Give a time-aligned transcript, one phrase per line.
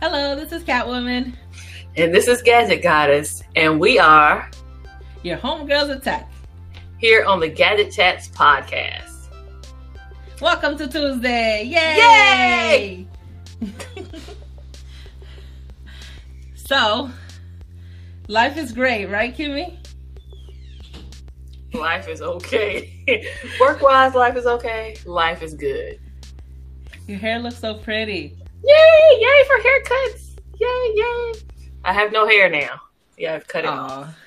[0.00, 1.34] Hello, this is Catwoman.
[1.96, 4.50] And this is Gadget Goddess, and we are
[5.22, 6.30] your homegirls tech
[6.98, 9.28] here on the Gadget Chats podcast.
[10.42, 11.62] Welcome to Tuesday!
[11.62, 13.06] Yay!
[13.62, 13.72] Yay!
[16.54, 17.08] so,
[18.28, 19.78] life is great, right, Kimmy?
[21.72, 23.30] Life is okay.
[23.60, 24.96] Work wise, life is okay.
[25.06, 26.00] Life is good.
[27.06, 28.36] Your hair looks so pretty.
[28.66, 29.18] Yay!
[29.20, 30.38] Yay for haircuts!
[30.58, 30.92] Yay!
[30.94, 31.32] Yay!
[31.84, 32.80] I have no hair now.
[33.18, 33.90] Yeah, I've cut it Aww.
[33.90, 34.18] off.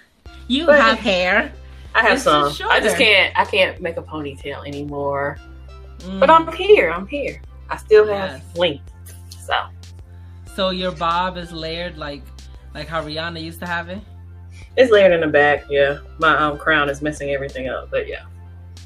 [0.47, 1.51] You but have hair.
[1.95, 2.53] I have it's some.
[2.69, 3.37] I just can't.
[3.37, 5.39] I can't make a ponytail anymore.
[5.99, 6.19] Mm.
[6.19, 6.91] But I'm here.
[6.91, 7.41] I'm here.
[7.69, 8.57] I still have yes.
[8.57, 8.93] length.
[9.39, 9.55] So.
[10.55, 12.23] So your bob is layered like
[12.73, 13.99] like how Rihanna used to have it.
[14.75, 15.65] It's layered in the back.
[15.69, 17.89] Yeah, my um, crown is messing everything up.
[17.89, 18.25] But yeah.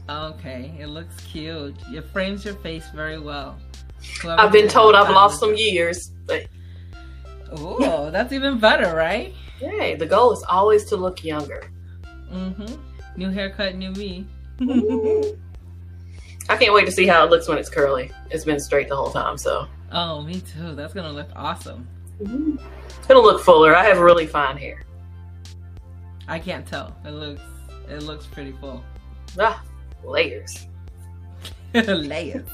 [0.09, 1.75] Okay, it looks cute.
[1.89, 3.57] It frames your face very well.
[4.21, 6.47] Whoever I've been told I've lost some years, but.
[7.51, 9.33] Oh, that's even better, right?
[9.59, 9.95] Yay!
[9.95, 11.71] The goal is always to look younger.
[12.31, 12.75] Mm-hmm.
[13.17, 14.25] New haircut, new me.
[16.49, 18.11] I can't wait to see how it looks when it's curly.
[18.29, 19.67] It's been straight the whole time, so.
[19.91, 20.75] Oh, me too.
[20.75, 21.87] That's gonna look awesome.
[22.21, 22.57] Mm-hmm.
[22.87, 23.75] It's gonna look fuller.
[23.75, 24.83] I have really fine hair.
[26.27, 26.95] I can't tell.
[27.05, 27.41] It looks
[27.89, 28.83] it looks pretty full.
[29.39, 29.61] Ah,
[30.03, 30.67] layers.
[31.87, 32.47] layers.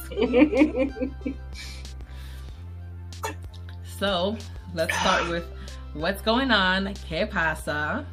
[3.97, 4.37] so
[4.75, 5.45] let's start with
[5.93, 6.93] what's going on.
[7.07, 8.05] Que pasa?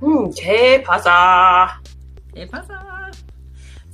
[0.00, 1.78] Mm, que pasa?
[2.34, 3.12] Que pasa?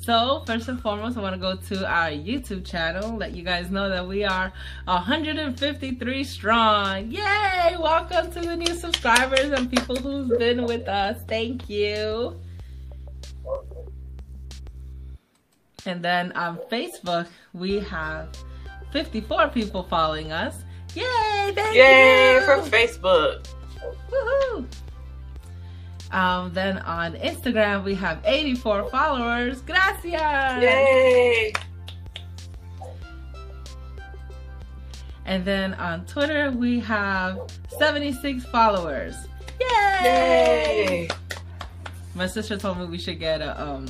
[0.03, 3.71] So, first and foremost, I want to go to our YouTube channel, let you guys
[3.71, 4.51] know that we are
[4.87, 7.11] 153 strong.
[7.11, 7.77] Yay!
[7.79, 11.23] Welcome to the new subscribers and people who've been with us.
[11.29, 12.41] Thank you.
[15.87, 18.29] And then on Facebook, we have
[18.93, 20.63] 54 people following us.
[20.95, 21.53] Yay!
[21.55, 21.83] Thank you.
[21.83, 22.41] Yay you.
[22.41, 23.47] for Facebook.
[24.11, 24.67] Woohoo!
[26.13, 29.63] Um, then on Instagram, we have 84 followers.
[29.63, 30.03] Gracias!
[30.05, 31.53] Yay!
[35.25, 37.39] And then on Twitter, we have
[37.79, 39.15] 76 followers.
[39.61, 39.69] Yay!
[40.03, 41.09] Yay!
[42.17, 43.87] My sister told me we should get a um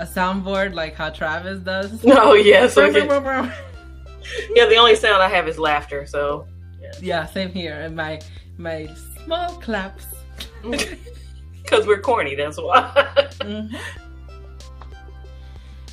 [0.00, 2.02] a soundboard like how Travis does.
[2.06, 2.74] Oh yes.
[4.54, 6.06] yeah, the only sound I have is laughter.
[6.06, 6.46] So
[6.80, 7.74] yeah, yeah same here.
[7.74, 8.20] And my
[8.56, 8.88] my
[9.24, 10.06] small claps.
[11.62, 12.90] Because we're corny, that's why.
[13.38, 13.76] mm-hmm.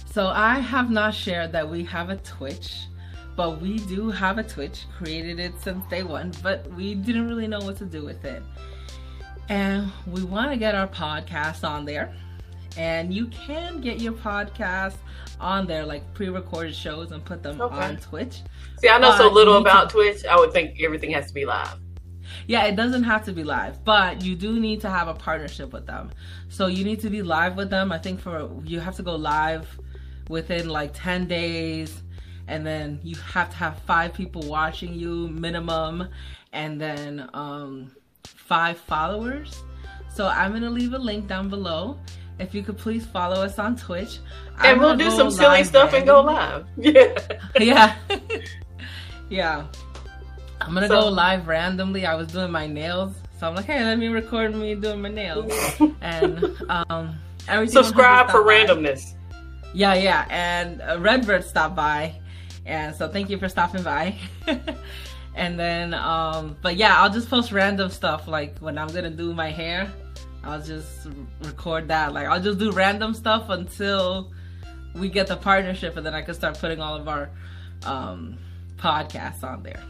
[0.10, 2.88] So I have not shared that we have a Twitch,
[3.36, 4.86] but we do have a Twitch.
[4.98, 8.42] Created it since day one, but we didn't really know what to do with it.
[9.50, 12.12] And we want to get our podcast on there.
[12.78, 14.96] And you can get your podcast
[15.40, 17.76] on there, like pre-recorded shows, and put them okay.
[17.76, 18.42] on Twitch.
[18.80, 19.96] See, I know so little about to...
[19.96, 20.26] Twitch.
[20.26, 21.76] I would think everything has to be live.
[22.46, 25.74] Yeah, it doesn't have to be live, but you do need to have a partnership
[25.74, 26.12] with them.
[26.50, 27.92] So you need to be live with them.
[27.92, 29.68] I think for you have to go live
[30.30, 32.04] within like 10 days
[32.48, 36.08] and then you have to have five people watching you minimum
[36.54, 37.92] and then um,
[38.24, 39.64] five followers.
[40.14, 42.00] So I'm going to leave a link down below.
[42.40, 44.20] If you could please follow us on Twitch.
[44.64, 46.66] And we'll do some silly stuff and go live.
[46.78, 47.16] Yeah.
[47.60, 47.96] yeah.
[49.30, 49.68] yeah.
[50.62, 52.06] I'm gonna so, go live randomly.
[52.06, 55.10] I was doing my nails, so I'm like, hey, let me record me doing my
[55.10, 55.52] nails,
[56.02, 57.16] and um,
[57.48, 57.74] everything.
[57.74, 59.14] Subscribe for randomness.
[59.74, 62.16] Yeah, yeah, and uh, Redbird stopped by,
[62.66, 64.16] and so thank you for stopping by.
[65.36, 69.34] and then, um, but yeah, I'll just post random stuff like when I'm gonna do
[69.34, 69.92] my hair.
[70.44, 71.08] I'll just
[71.42, 72.14] record that.
[72.14, 74.32] Like I'll just do random stuff until
[74.96, 77.30] we get the partnership, and then I can start putting all of our
[77.84, 78.38] um,
[78.78, 79.82] podcasts on there.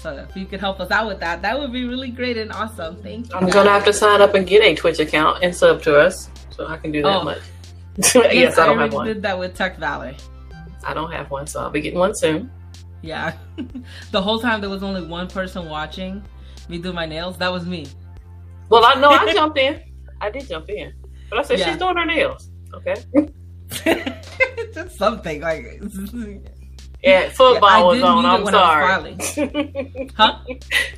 [0.00, 2.52] So if you could help us out with that, that would be really great and
[2.52, 2.96] awesome.
[3.02, 3.34] Thank you.
[3.34, 6.30] I'm gonna have to sign up and get a Twitch account and sub to us,
[6.50, 7.24] so I can do that oh.
[7.24, 7.40] much.
[7.96, 9.06] yes, yes, I don't I have one.
[9.06, 10.14] Did that with Tech Valor.
[10.84, 12.50] I don't have one, so I'll be getting one soon.
[13.02, 13.32] Yeah,
[14.10, 16.22] the whole time there was only one person watching
[16.68, 17.38] me do my nails.
[17.38, 17.86] That was me.
[18.68, 19.82] Well, I know I jumped in.
[20.20, 20.92] I did jump in,
[21.30, 21.70] but I said yeah.
[21.70, 22.50] she's doing her nails.
[22.74, 22.96] Okay.
[24.74, 25.82] Just something like
[27.02, 28.26] yeah, football was on.
[28.26, 29.16] I'm sorry.
[30.16, 30.38] huh?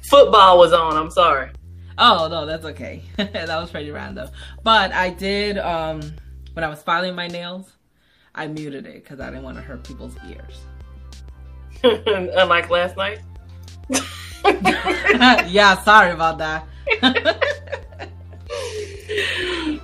[0.03, 0.97] Football was on.
[0.97, 1.51] I'm sorry.
[1.99, 3.03] Oh no, that's okay.
[3.17, 4.31] that was pretty random.
[4.63, 6.01] But I did um
[6.55, 7.73] when I was filing my nails,
[8.35, 10.61] I muted it because I didn't want to hurt people's ears.
[11.83, 13.21] Unlike last night.
[15.49, 16.67] yeah, sorry about that.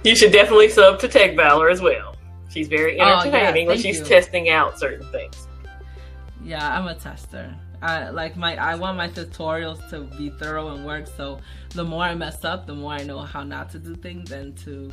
[0.04, 2.16] You should definitely sub to Tech Valor as well.
[2.50, 4.04] She's very entertaining oh, yes, when she's you.
[4.04, 5.48] testing out certain things.
[6.42, 7.54] Yeah, I'm a tester.
[7.82, 11.06] I like my I want my tutorials to be thorough and work.
[11.06, 11.40] So
[11.70, 14.56] the more I mess up, the more I know how not to do things and
[14.58, 14.92] to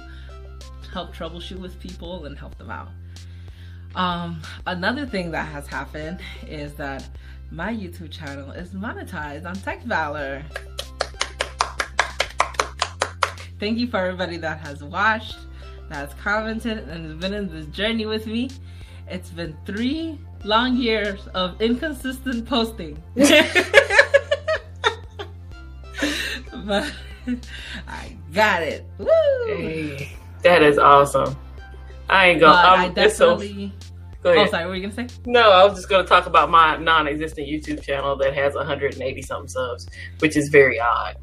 [0.91, 2.89] help troubleshoot with people and help them out.
[3.95, 7.07] Um, another thing that has happened is that
[7.51, 10.43] my YouTube channel is monetized on Tech Valor.
[13.61, 15.37] Thank you for everybody that has watched,
[15.89, 18.49] that has commented, and has been in this journey with me.
[19.07, 22.99] It's been three long years of inconsistent posting.
[23.15, 23.27] but
[27.87, 28.83] I got it.
[28.97, 29.05] Woo!
[29.45, 30.11] Hey,
[30.41, 31.37] that is awesome.
[32.09, 32.55] I ain't gonna.
[32.55, 33.71] I definitely.
[33.79, 33.89] So,
[34.23, 34.47] go ahead.
[34.47, 34.63] Oh, sorry.
[34.63, 35.15] What were you gonna say?
[35.27, 39.47] No, I was just gonna talk about my non-existent YouTube channel that has 180 something
[39.47, 39.87] subs,
[40.17, 41.15] which is very odd.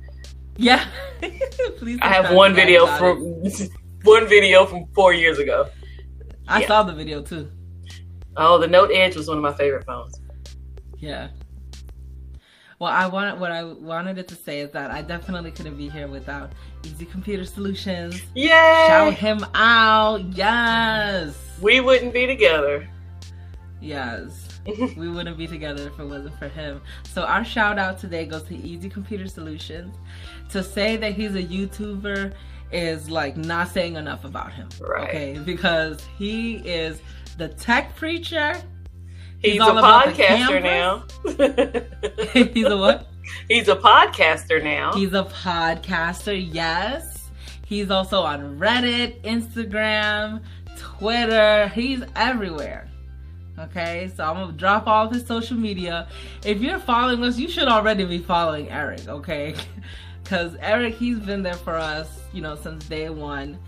[0.59, 0.85] Yeah.
[1.79, 1.99] Please.
[2.03, 3.21] I have one video from
[4.03, 5.69] one video from four years ago.
[6.49, 6.67] I yeah.
[6.67, 7.51] saw the video too.
[8.37, 10.21] Oh, the Note Edge was one of my favorite phones.
[10.99, 11.29] Yeah.
[12.81, 15.89] Well, I want what I wanted it to say is that I definitely couldn't be
[15.89, 16.53] here without
[16.85, 18.21] Easy Computer Solutions.
[18.35, 18.49] Yay!
[18.49, 20.25] Shout him out.
[20.33, 21.37] Yes.
[21.61, 22.89] We wouldn't be together.
[23.81, 24.49] Yes.
[24.97, 26.81] we wouldn't be together if it wasn't for him.
[27.05, 29.97] So our shout out today goes to Easy Computer Solutions.
[30.51, 32.33] To say that he's a YouTuber
[32.73, 34.69] is like not saying enough about him.
[34.81, 35.09] Right.
[35.09, 37.01] Okay, because he is
[37.37, 38.55] the tech preacher.
[39.41, 41.05] He's, He's a podcaster now.
[42.53, 43.07] He's a what?
[43.49, 44.93] He's a podcaster now.
[44.95, 47.31] He's a podcaster, yes.
[47.65, 50.43] He's also on Reddit, Instagram,
[50.77, 51.69] Twitter.
[51.69, 52.89] He's everywhere.
[53.59, 56.09] Okay, so I'm gonna drop all of his social media.
[56.45, 59.55] If you're following us, you should already be following Eric, okay?
[60.29, 63.59] Because Eric, he's been there for us, you know, since day one.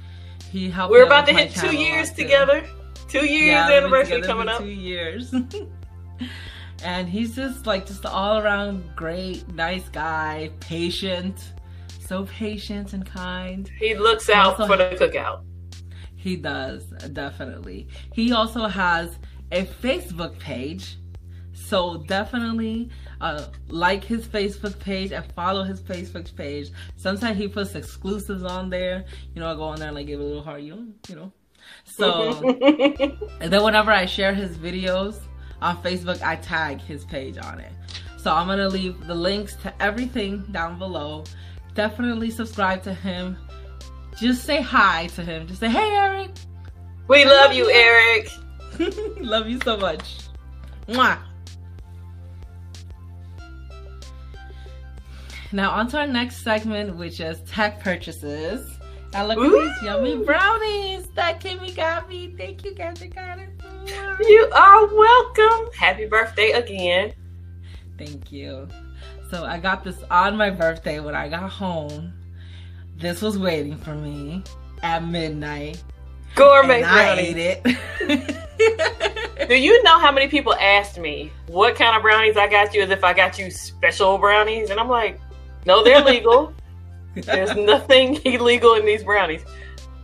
[0.52, 0.90] He helped.
[0.90, 2.62] We're about to hit two years together.
[3.08, 4.58] Two years yeah, anniversary coming up.
[4.58, 5.32] Two years.
[6.84, 11.54] and he's just like just all around great, nice guy, patient,
[11.98, 13.70] so patient and kind.
[13.78, 15.44] He looks out for the cookout.
[16.14, 16.84] He does
[17.14, 17.88] definitely.
[18.12, 19.18] He also has
[19.50, 20.98] a Facebook page,
[21.70, 22.90] so definitely
[23.20, 26.70] uh, like his Facebook page and follow his Facebook page.
[26.96, 29.04] Sometimes he puts exclusives on there.
[29.34, 30.62] You know, I go on there and like give a little heart.
[30.62, 31.32] You know, you know
[31.84, 32.32] so,
[33.40, 35.20] and then whenever I share his videos
[35.60, 37.72] on Facebook, I tag his page on it.
[38.16, 41.24] So I'm gonna leave the links to everything down below.
[41.74, 43.36] Definitely subscribe to him.
[44.18, 45.46] Just say hi to him.
[45.46, 46.30] Just say, hey, Eric.
[47.08, 48.30] We love, love, you, Eric.
[49.20, 50.18] love you so much.
[50.88, 51.18] Mwah.
[55.52, 58.78] Now on to our next segment, which is tech purchases.
[59.12, 59.60] Now look Ooh.
[59.60, 62.32] at these yummy brownies that Kimmy got me.
[62.38, 63.12] Thank you, Kathy
[64.20, 65.70] You are welcome.
[65.76, 67.12] Happy birthday again.
[67.98, 68.68] Thank you.
[69.28, 72.12] So I got this on my birthday when I got home.
[72.96, 74.44] This was waiting for me
[74.84, 75.82] at midnight.
[76.36, 78.38] Gourmet I ate it.
[79.48, 82.82] Do you know how many people asked me what kind of brownies I got you
[82.82, 84.70] as if I got you special brownies?
[84.70, 85.18] And I'm like,
[85.66, 86.54] no, they're legal.
[87.14, 89.42] There's nothing illegal in these brownies.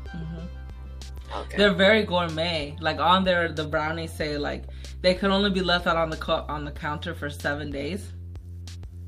[0.06, 1.38] Mm-hmm.
[1.38, 1.56] Okay.
[1.56, 2.76] They're very gourmet.
[2.80, 4.64] Like on there, the brownies say like
[5.02, 8.12] they can only be left out on the co- on the counter for seven days.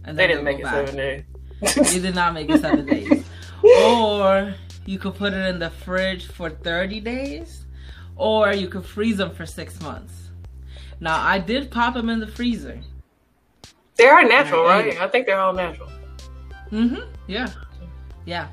[0.05, 0.87] And they didn't make it back.
[0.87, 1.25] seven days.
[1.95, 3.25] you did not make it seven days.
[3.63, 4.55] Or
[4.87, 7.67] you could put it in the fridge for 30 days,
[8.17, 10.15] or you could freeze them for six months.
[11.01, 12.81] Now I did pop them in the freezer.
[13.97, 14.99] They are natural, right?
[15.01, 15.91] I think they're all natural.
[16.73, 17.03] Mm-hmm.
[17.27, 17.49] Yeah.
[18.25, 18.49] Yeah.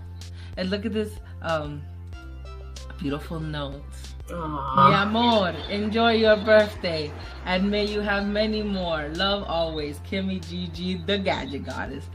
[0.57, 1.81] And look at this um
[2.98, 3.81] beautiful note.
[4.27, 7.12] Mi amor, enjoy your birthday
[7.45, 9.07] and may you have many more.
[9.10, 12.05] Love always, Kimmy Gigi, the gadget goddess.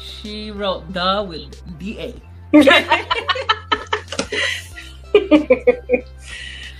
[0.00, 2.14] She wrote the with D-A.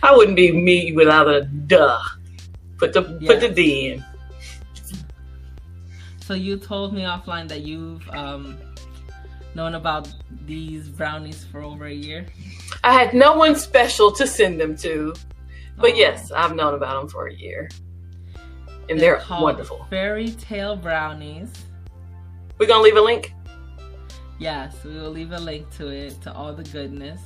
[0.02, 2.00] I wouldn't be me without a duh.
[2.78, 3.30] Put the yes.
[3.30, 4.04] put the D in.
[6.32, 8.56] So you told me offline that you've um
[9.54, 10.08] known about
[10.46, 12.24] these brownies for over a year?
[12.82, 15.12] I had no one special to send them to,
[15.76, 15.94] but oh.
[15.94, 17.68] yes, I've known about them for a year,
[18.88, 19.86] and they're, they're wonderful.
[19.90, 21.52] Fairy tale brownies.
[22.56, 23.34] We're gonna leave a link.
[24.38, 27.20] Yes, we will leave a link to it to all the goodness.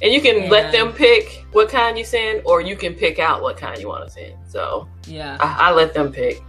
[0.00, 3.18] And you can and let them pick what kind you send, or you can pick
[3.18, 4.36] out what kind you want to send.
[4.48, 6.42] So yeah, I, I let them pick.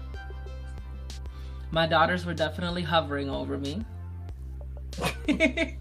[1.74, 3.84] My daughters were definitely hovering over me.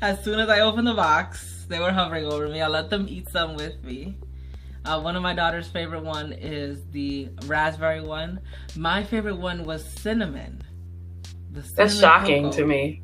[0.00, 2.62] as soon as I opened the box, they were hovering over me.
[2.62, 4.16] I let them eat some with me.
[4.86, 8.40] Uh, one of my daughter's favorite one is the raspberry one.
[8.74, 10.62] My favorite one was cinnamon.
[11.50, 12.56] The cinnamon That's shocking cocoa.
[12.56, 13.02] to me.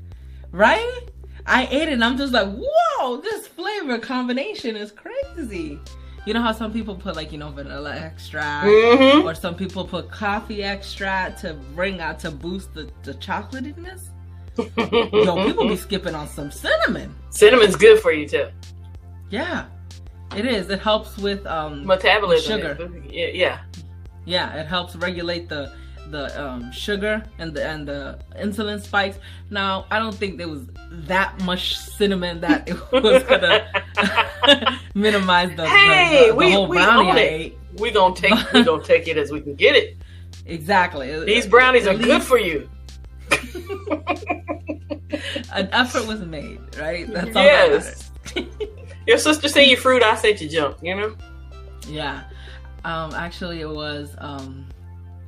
[0.51, 1.01] Right?
[1.45, 5.79] I ate it and I'm just like, whoa, this flavor combination is crazy.
[6.27, 9.27] You know how some people put like, you know, vanilla extract mm-hmm.
[9.27, 14.09] or some people put coffee extract to bring out to boost the, the chocolatiness?
[14.57, 17.15] Yo, people be skipping on some cinnamon.
[17.31, 18.49] Cinnamon's good for you too.
[19.29, 19.67] Yeah.
[20.35, 20.71] It is.
[20.71, 22.61] It helps with um metabolism.
[22.61, 22.91] Sugar.
[23.09, 23.61] Yeah.
[24.25, 25.73] Yeah, it helps regulate the
[26.15, 29.19] the um, sugar and the and the insulin spikes.
[29.51, 35.69] Now, I don't think there was that much cinnamon that it was gonna minimize the,
[35.69, 37.59] hey, the, the, the we, whole we brownie ate.
[37.79, 39.99] We gonna take we gonna take it as we can get it.
[40.47, 41.25] Exactly.
[41.25, 42.71] These brownies At are least, good for you.
[45.53, 47.07] An effort was made, right?
[47.13, 48.11] That's all yes.
[49.07, 51.17] Your sister sent you fruit, I sent you junk, you know?
[51.87, 52.25] Yeah.
[52.85, 54.15] Um, actually, it was.
[54.19, 54.67] Um,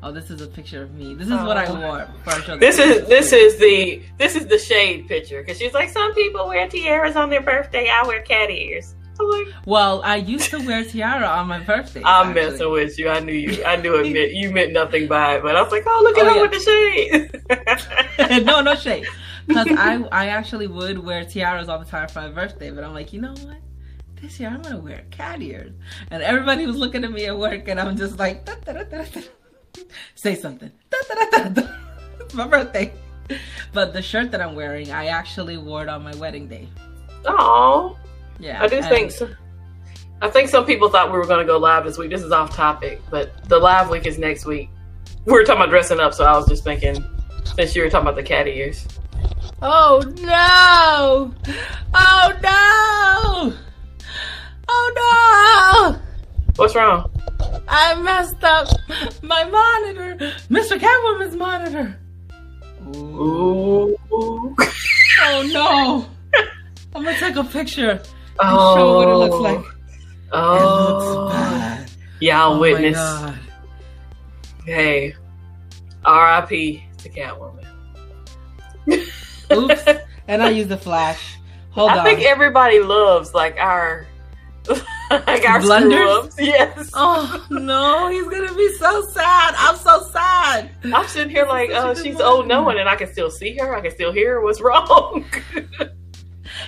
[0.02, 1.14] oh, this is a picture of me.
[1.14, 1.80] This is what I oh.
[1.80, 2.58] wore.
[2.58, 6.48] This is this is the this is the shade picture because she's like, some people
[6.48, 7.88] wear tiaras on their birthday.
[7.88, 8.94] I wear cat ears.
[9.18, 12.02] Like, well, I used to wear tiara on my birthday.
[12.04, 12.50] I'm actually.
[12.50, 13.08] messing with you.
[13.08, 13.64] I knew you.
[13.64, 16.18] I knew it meant you meant nothing by it, but I was like, oh, look
[16.18, 16.42] at oh, her yeah.
[16.42, 16.52] with
[18.18, 18.44] the shade.
[18.46, 19.06] no, no shade.
[19.46, 22.92] Because I I actually would wear tiaras all the time for my birthday, but I'm
[22.92, 23.58] like, you know what?
[24.20, 25.72] this year I'm gonna wear cat ears.
[26.10, 29.04] And everybody was looking at me at work, and I'm just like, da, da, da,
[30.14, 30.70] say something.
[32.20, 32.92] It's my birthday.
[33.72, 36.68] But the shirt that I'm wearing, I actually wore it on my wedding day.
[37.24, 37.96] Oh,
[38.40, 38.60] yeah.
[38.60, 39.30] I do think so.
[40.22, 42.10] I think some people thought we were going to go live this week.
[42.10, 44.70] This is off topic, but the live week is next week.
[45.24, 47.04] We were talking about dressing up, so I was just thinking,
[47.44, 48.86] since you were talking about the cat ears.
[49.62, 51.34] Oh no!
[51.94, 53.52] Oh no!
[54.68, 56.02] Oh no!
[56.56, 57.10] What's wrong?
[57.68, 58.68] I messed up
[59.22, 60.16] my monitor,
[60.50, 60.78] Mr.
[60.78, 61.98] Catwoman's monitor.
[62.96, 63.96] Ooh.
[64.10, 66.06] oh no!
[66.94, 68.00] I'm gonna take a picture and
[68.40, 68.76] oh.
[68.76, 69.64] show what it looks like.
[70.32, 71.28] Oh, it looks oh.
[71.30, 71.90] bad.
[72.20, 73.34] Yeah, I'll oh witness.
[74.64, 75.14] Hey,
[76.04, 76.84] R.I.P.
[76.98, 77.66] to Catwoman.
[79.52, 81.36] Oops, and I use the flash.
[81.70, 82.00] Hold I on.
[82.00, 84.06] I think everybody loves like our
[85.26, 86.34] like our blunders.
[86.38, 86.90] Yes.
[86.94, 89.54] Oh no, he's gonna be so sad.
[89.56, 90.70] I'm so sad.
[90.84, 93.74] I'm sitting here like, oh, she's old knowing, and I can still see her.
[93.74, 94.40] I can still hear her.
[94.42, 95.24] What's wrong?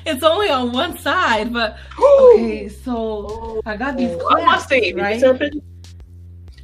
[0.07, 2.69] it's only on one side, but okay.
[2.69, 4.15] So I got these.
[4.17, 4.93] Clamps, I must see.
[4.93, 5.21] Right?
[5.21, 5.63] You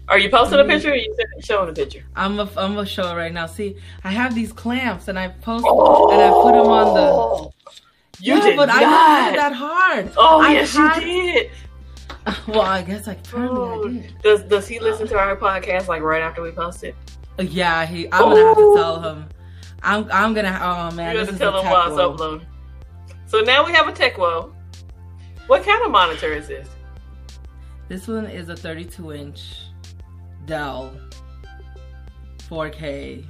[0.09, 0.71] are you posting a mm-hmm.
[0.71, 2.05] picture or are you showing a picture?
[2.15, 3.47] I'm a, I'm gonna show it right now.
[3.47, 6.11] See, I have these clamps and I post oh.
[6.13, 7.81] and I put them on the
[8.21, 8.83] you yeah, did but not.
[8.83, 10.13] I didn't that hard.
[10.17, 11.03] Oh I yes, had...
[11.03, 11.51] you did.
[12.49, 14.15] Well, I guess like apparently oh, I did.
[14.23, 16.95] Does Does he listen to our podcast like right after we post it?
[17.39, 18.11] Uh, yeah, he.
[18.13, 19.29] I'm gonna have to tell him.
[19.83, 20.59] I'm I'm gonna.
[20.63, 22.47] Oh man, you have to tell him while it's uploading.
[23.27, 24.55] So now we have a tech woe.
[25.49, 26.69] What kind of monitor is this?
[27.89, 29.67] This one is a 32 inch
[30.47, 30.99] Dell
[32.49, 33.25] 4K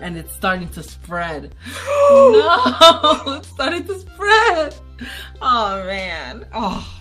[0.00, 1.54] and it's starting to spread.
[2.10, 4.74] no, it's starting to spread.
[5.40, 6.46] Oh man.
[6.52, 6.98] Oh.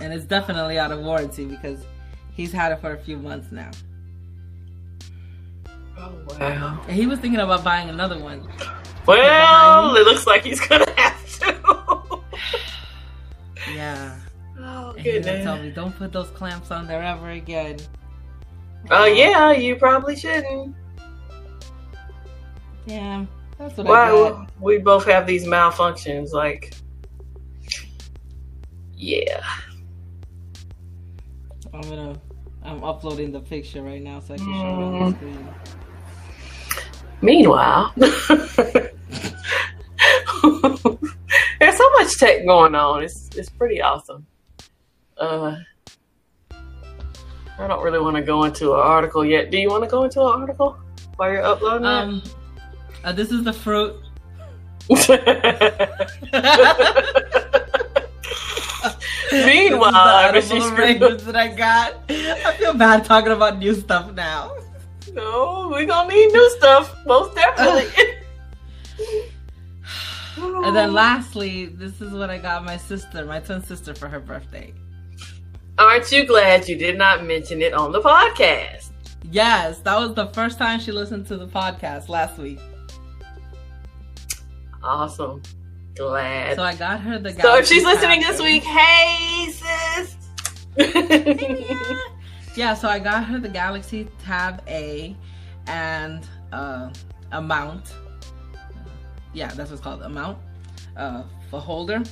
[0.00, 1.84] And it's definitely out of warranty because
[2.32, 3.70] he's had it for a few months now.
[5.98, 6.80] Oh wow.
[6.86, 8.48] And he was thinking about buying another one.
[9.06, 12.20] Well, it looks like he's gonna have to.
[13.72, 14.20] yeah.
[14.60, 15.60] Oh, and goodness.
[15.60, 17.78] He me, don't put those clamps on there ever again.
[18.90, 20.74] Oh, uh, yeah, you probably shouldn't.
[22.88, 23.26] Yeah,
[23.58, 26.32] that's what well, I We both have these malfunctions.
[26.32, 26.72] Like,
[28.94, 29.44] yeah.
[31.74, 32.18] I'm gonna.
[32.64, 34.60] I'm uploading the picture right now so I can mm.
[34.60, 35.16] show it on the mm.
[35.16, 35.48] screen.
[37.20, 37.92] Meanwhile,
[41.60, 43.02] there's so much tech going on.
[43.02, 44.26] It's it's pretty awesome.
[45.18, 45.56] Uh,
[47.58, 49.50] I don't really want to go into an article yet.
[49.50, 50.78] Do you want to go into an article
[51.16, 52.34] while you're uploading um, it?
[53.04, 53.94] Uh, this is the fruit.
[59.30, 61.94] Meanwhile, I is the that I got.
[62.08, 64.56] I feel bad talking about new stuff now.
[65.12, 67.90] No, we gonna need new stuff, most definitely.
[70.38, 74.20] and then lastly, this is what I got my sister, my twin sister, for her
[74.20, 74.72] birthday.
[75.78, 78.90] Aren't you glad you did not mention it on the podcast?
[79.30, 82.58] Yes, that was the first time she listened to the podcast last week.
[84.88, 85.42] Awesome.
[85.96, 86.56] glad.
[86.56, 87.34] So I got her the.
[87.34, 90.16] Galaxy so if she's listening this week, hey sis.
[92.56, 95.14] yeah, so I got her the Galaxy Tab A
[95.66, 96.88] and uh,
[97.32, 97.92] a mount.
[99.34, 100.38] Yeah, that's what's called a mount
[100.96, 102.02] uh, for holder.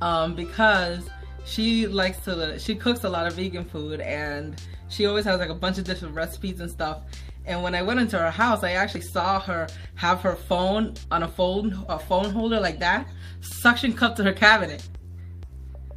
[0.00, 1.10] Um, because
[1.44, 5.50] she likes to she cooks a lot of vegan food and she always has like
[5.50, 7.02] a bunch of different recipes and stuff
[7.46, 11.22] and when I went into her house, I actually saw her have her phone on
[11.22, 13.08] a phone a phone holder like that,
[13.40, 14.86] suction cup to her cabinet.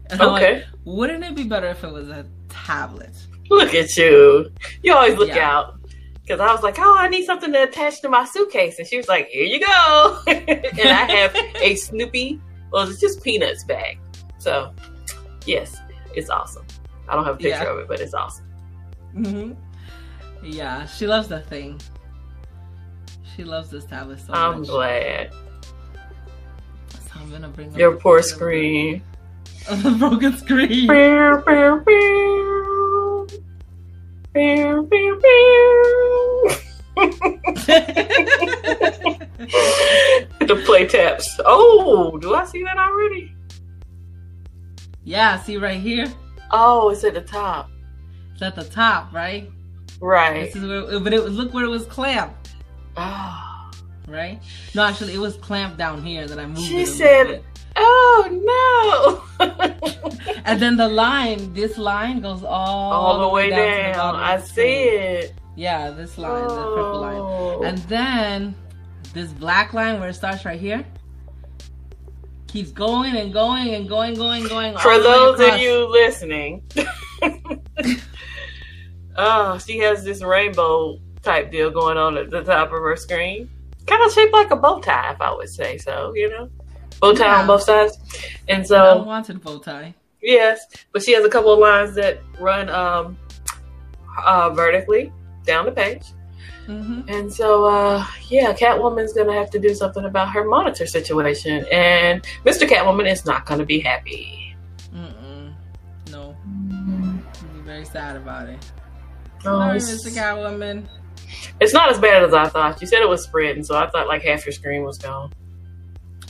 [0.09, 0.55] And okay.
[0.55, 3.15] Like, wouldn't it be better if it was a tablet?
[3.49, 4.51] Look at you.
[4.81, 5.49] You always look yeah.
[5.49, 5.79] out.
[6.21, 8.79] Because I was like, oh, I need something to attach to my suitcase.
[8.79, 10.19] And she was like, here you go.
[10.27, 12.39] and I have a Snoopy,
[12.71, 13.99] well, it's just Peanuts bag.
[14.37, 14.73] So,
[15.45, 15.75] yes,
[16.15, 16.65] it's awesome.
[17.09, 17.71] I don't have a picture yeah.
[17.71, 18.45] of it, but it's awesome.
[19.13, 19.53] Mm-hmm.
[20.43, 21.79] Yeah, she loves the thing.
[23.35, 24.37] She loves this tablet so much.
[24.37, 24.69] I'm much.
[24.69, 25.33] glad.
[26.89, 29.01] So I'm gonna bring your poor screen.
[29.71, 30.87] the broken screen.
[40.39, 41.39] the play taps.
[41.45, 43.33] Oh, do I see that already?
[45.03, 46.07] Yeah, see right here.
[46.51, 47.69] Oh, it's at the top.
[48.33, 49.49] It's at the top, right?
[50.03, 50.51] Right.
[50.51, 52.49] This is where, but it look where it was clamped.
[52.97, 53.71] Oh.
[54.05, 54.41] Right?
[54.75, 56.59] No, actually, it was clamped down here that I moved.
[56.59, 57.41] She said,
[57.77, 59.47] "Oh no!"
[60.45, 63.93] and then the line, this line goes all, all the way, down.
[63.93, 64.15] down.
[64.17, 65.35] I see it.
[65.55, 66.49] Yeah, this line, oh.
[66.49, 67.63] the purple line, oh.
[67.63, 68.55] and then
[69.13, 70.83] this black line where it starts right here
[72.47, 74.77] keeps going and going and going, going, going.
[74.79, 76.61] For those of you listening.
[79.15, 83.49] Oh, she has this rainbow type deal going on at the top of her screen.
[83.87, 86.49] Kind of shaped like a bow tie, if I would say so, you know?
[86.99, 87.41] Bow tie yeah.
[87.41, 87.97] on both sides.
[88.47, 88.77] And so.
[88.77, 89.93] I wanted bow tie.
[90.21, 93.17] Yes, but she has a couple of lines that run um,
[94.23, 95.11] uh, vertically
[95.45, 96.03] down the page.
[96.67, 97.09] Mm-hmm.
[97.09, 101.65] And so, uh, yeah, Catwoman's going to have to do something about her monitor situation.
[101.71, 102.67] And Mr.
[102.67, 104.55] Catwoman is not going to be happy.
[104.95, 105.53] Mm-mm.
[106.09, 106.37] No.
[106.47, 107.17] Mm-hmm.
[107.57, 108.71] Be very sad about it.
[109.45, 110.15] Oh, Sorry, Mr.
[110.15, 110.87] Catwoman.
[111.59, 112.79] It's not as bad as I thought.
[112.81, 115.31] You said it was spreading, so I thought like half your screen was gone.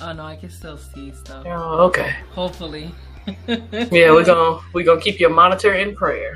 [0.01, 1.45] Oh no, I can still see stuff.
[1.47, 2.15] Oh, okay.
[2.31, 2.91] Hopefully.
[3.47, 6.35] yeah, we're gonna we're gonna keep your monitor in prayer.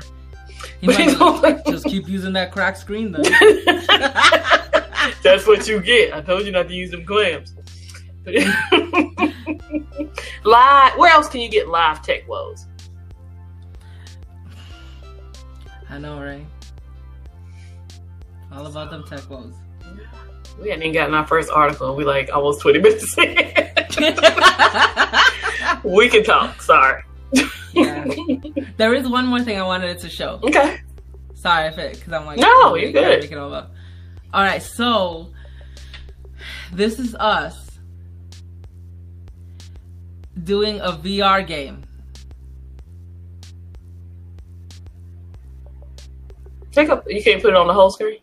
[0.80, 3.22] You might just keep using that cracked screen then.
[5.22, 6.14] That's what you get.
[6.14, 7.54] I told you not to use them clamps.
[10.44, 10.92] live.
[10.96, 12.66] Where else can you get live tech woes?
[15.90, 16.44] I know, right?
[18.52, 19.54] All about them tech woes.
[20.60, 21.94] We hadn't even gotten our first article.
[21.94, 23.28] We like almost twenty minutes in.
[25.84, 26.60] we can talk.
[26.62, 27.02] Sorry.
[27.72, 28.04] yeah.
[28.76, 30.40] There is one more thing I wanted to show.
[30.42, 30.80] Okay.
[31.34, 33.20] Sorry if it because I'm like no, you're good.
[33.20, 33.72] Make it all up.
[34.34, 35.30] All right, so
[36.72, 37.78] this is us
[40.44, 41.84] doing a VR game.
[46.76, 47.04] Up.
[47.08, 48.18] You can't put it on the whole screen.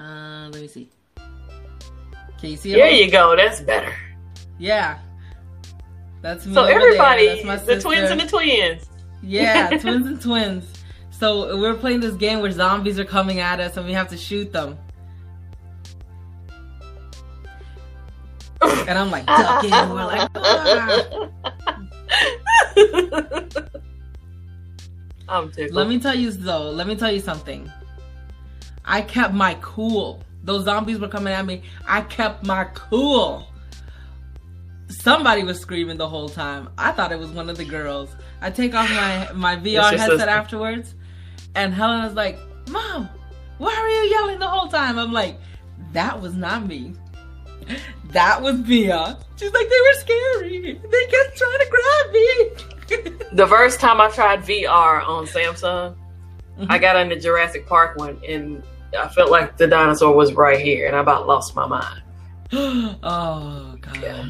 [0.00, 0.88] Uh, let me see.
[2.38, 2.76] Can you see it?
[2.76, 3.36] There you go.
[3.36, 3.94] That's better.
[4.58, 4.98] Yeah.
[6.22, 6.54] That's me.
[6.54, 8.88] So everybody, That's the twins and the twins.
[9.22, 10.72] Yeah, twins and twins.
[11.10, 14.16] So we're playing this game where zombies are coming at us and we have to
[14.16, 14.78] shoot them.
[18.62, 19.72] and I'm like ducking.
[19.72, 21.28] and we're like, ah.
[25.28, 25.74] I'm tickled.
[25.74, 26.70] Let me tell you though.
[26.70, 27.70] Let me tell you something.
[28.84, 30.22] I kept my cool.
[30.42, 31.62] Those zombies were coming at me.
[31.86, 33.46] I kept my cool.
[34.88, 36.68] Somebody was screaming the whole time.
[36.76, 38.14] I thought it was one of the girls.
[38.40, 40.28] I take off my my VR headset sister.
[40.28, 40.94] afterwards,
[41.54, 42.38] and Helen was like,
[42.68, 43.08] "Mom,
[43.58, 45.38] why are you yelling the whole time?" I'm like,
[45.92, 46.94] "That was not me.
[48.06, 50.80] That was Mia." She's like, "They were scary.
[50.90, 52.50] They kept trying to grab me."
[53.32, 55.94] the first time I tried VR on Samsung,
[56.60, 56.70] mm-hmm.
[56.70, 58.62] I got into Jurassic Park one and
[58.98, 62.02] I felt like the dinosaur was right here and I about lost my mind.
[63.02, 64.00] oh gosh.
[64.00, 64.26] Yeah.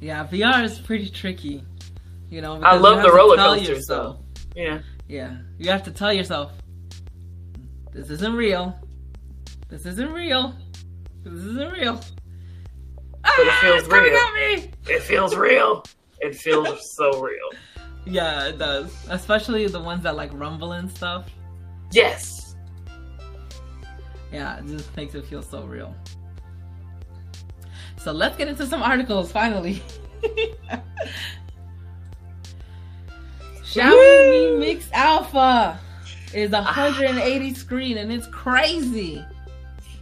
[0.00, 1.64] yeah, VR is pretty tricky.
[2.28, 4.18] You know, I love the roller coasters though.
[4.54, 4.80] Yeah.
[5.08, 5.38] Yeah.
[5.58, 6.52] You have to tell yourself
[7.92, 8.78] this isn't real.
[9.68, 10.54] This isn't real.
[11.24, 12.00] This isn't real.
[13.22, 14.70] But ah, it feels real.
[14.86, 15.84] It feels real.
[16.20, 17.48] It feels so real.
[18.06, 18.90] Yeah, it does.
[19.10, 21.28] Especially the ones that like rumble and stuff.
[21.92, 22.56] Yes.
[24.32, 25.94] Yeah, it just makes it feel so real.
[27.98, 29.82] So let's get into some articles finally.
[33.62, 35.78] Xiaomi Mix Alpha
[36.32, 39.24] is 180 screen and it's crazy.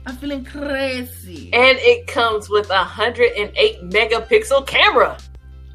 [0.07, 1.53] I'm feeling crazy.
[1.53, 5.19] And it comes with a 108 megapixel camera.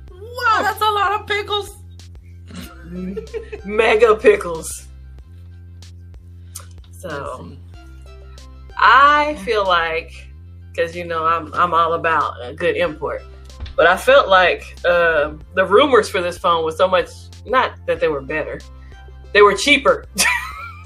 [0.09, 1.77] Wow, that's a lot of pickles.
[3.65, 4.87] Mega pickles.
[7.01, 7.57] So
[8.77, 10.27] I feel like
[10.71, 13.23] because you know I'm I'm all about a good import,
[13.75, 17.09] but I felt like uh, the rumors for this phone was so much
[17.43, 18.59] not that they were better,
[19.33, 20.05] they were cheaper.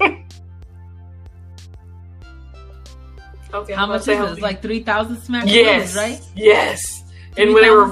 [3.52, 4.40] okay, How much is it?
[4.40, 6.18] Like three thousand smack yes, right?
[6.34, 7.04] Yes.
[7.36, 7.88] And when they were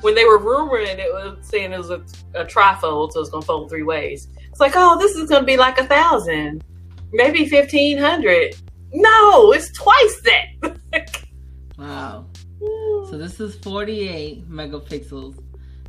[0.00, 2.02] when they were rumoring it was saying it was a,
[2.34, 4.26] a trifold, so it's gonna fold three ways.
[4.50, 6.64] It's like, oh, this is gonna be like a thousand,
[7.12, 8.54] maybe fifteen hundred.
[8.92, 11.22] No, it's twice that.
[11.78, 12.26] wow.
[13.10, 15.42] So this is 48 megapixels.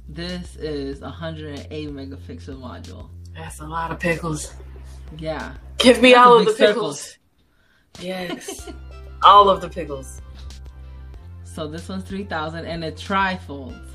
[0.08, 3.10] This is 108 megapixel module.
[3.36, 4.54] That's a lot of pickles.
[5.18, 5.54] Yeah.
[5.78, 7.18] Give me That's all of the pickles.
[8.00, 8.70] Yes.
[9.24, 10.22] all of the pickles.
[11.44, 13.90] So this one's 3000 and it trifolds.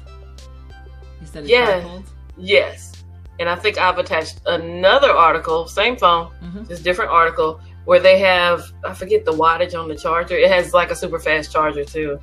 [1.21, 1.81] You said it yeah.
[1.81, 2.09] trifolds?
[2.37, 2.94] Yes.
[3.41, 6.65] And I think I've attached another article, same phone, mm-hmm.
[6.65, 10.37] just different article, where they have I forget the wattage on the charger.
[10.37, 12.21] It has like a super fast charger too.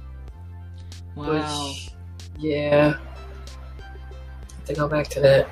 [1.16, 1.34] Wow.
[1.34, 1.92] Which,
[2.40, 2.98] yeah.
[4.56, 5.48] Have to go back to that.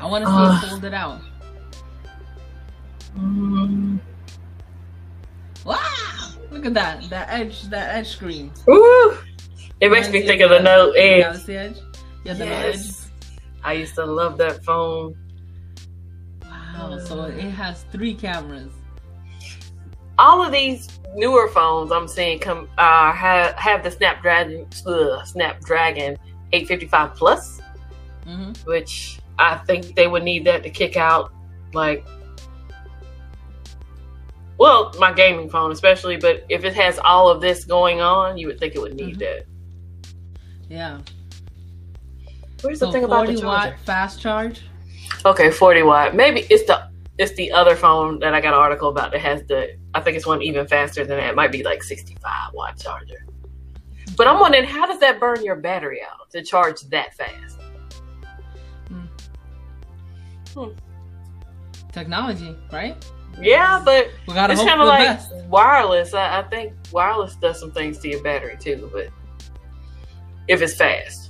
[0.00, 1.20] I want to see uh, it out.
[3.16, 3.98] Mm.
[5.64, 5.78] Wow!
[6.50, 7.08] Look at that.
[7.08, 7.62] That edge.
[7.70, 8.52] That edge screen.
[8.68, 9.16] Ooh!
[9.80, 11.48] It makes me think of the Note Edge.
[11.48, 11.78] Edge.
[12.24, 12.76] Yeah, the yes.
[12.76, 13.05] Edge.
[13.66, 15.16] I used to love that phone.
[16.44, 18.72] Wow, so it has three cameras.
[20.18, 26.16] All of these newer phones I'm seeing come uh, have have the Snapdragon uh, Snapdragon
[26.52, 27.60] 855 Plus,
[28.24, 28.52] mm-hmm.
[28.70, 31.32] which I think they would need that to kick out
[31.74, 32.06] like
[34.58, 38.46] well, my gaming phone especially, but if it has all of this going on, you
[38.46, 39.40] would think it would need mm-hmm.
[39.40, 39.44] that.
[40.68, 41.00] Yeah.
[42.62, 43.46] Where's so the thing about the charger?
[43.46, 44.62] watt fast charge?
[45.24, 46.14] Okay, 40 watt.
[46.14, 46.88] Maybe it's the
[47.18, 50.16] it's the other phone that I got an article about that has the I think
[50.16, 51.30] it's one even faster than that.
[51.30, 53.26] It might be like 65 watt charger.
[54.16, 57.58] But I'm wondering how does that burn your battery out to charge that fast?
[58.88, 59.06] Hmm.
[60.54, 60.70] Hmm.
[61.92, 62.96] Technology, right?
[63.40, 65.34] Yeah, but it's kind of like best.
[65.46, 66.14] wireless.
[66.14, 69.08] I, I think wireless does some things to your battery too, but
[70.48, 71.25] if it's fast.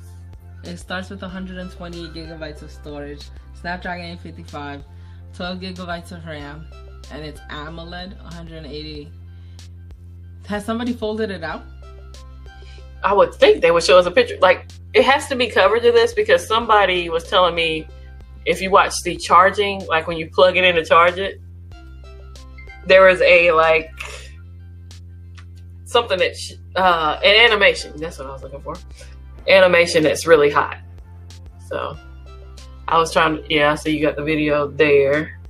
[0.65, 3.25] It starts with 120 gigabytes of storage,
[3.61, 4.85] Snapdragon 855,
[5.35, 6.67] 12 gigabytes of RAM,
[7.13, 9.13] and it's AMOLED 180.
[10.47, 11.63] Has somebody folded it out?
[13.03, 14.37] I would think they would show us a picture.
[14.41, 17.87] Like it has to be covered to this because somebody was telling me
[18.45, 21.41] if you watch the charging, like when you plug it in to charge it,
[22.87, 23.91] there was a like
[25.85, 26.37] something that
[26.77, 27.93] uh, an animation.
[27.97, 28.75] That's what I was looking for.
[29.49, 30.79] Animation that's really hot.
[31.69, 31.97] So
[32.89, 35.41] I was trying to, yeah, so you got the video there.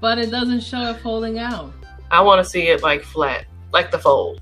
[0.00, 1.72] But it doesn't show it folding out.
[2.10, 4.40] I want to see it like flat, like the fold.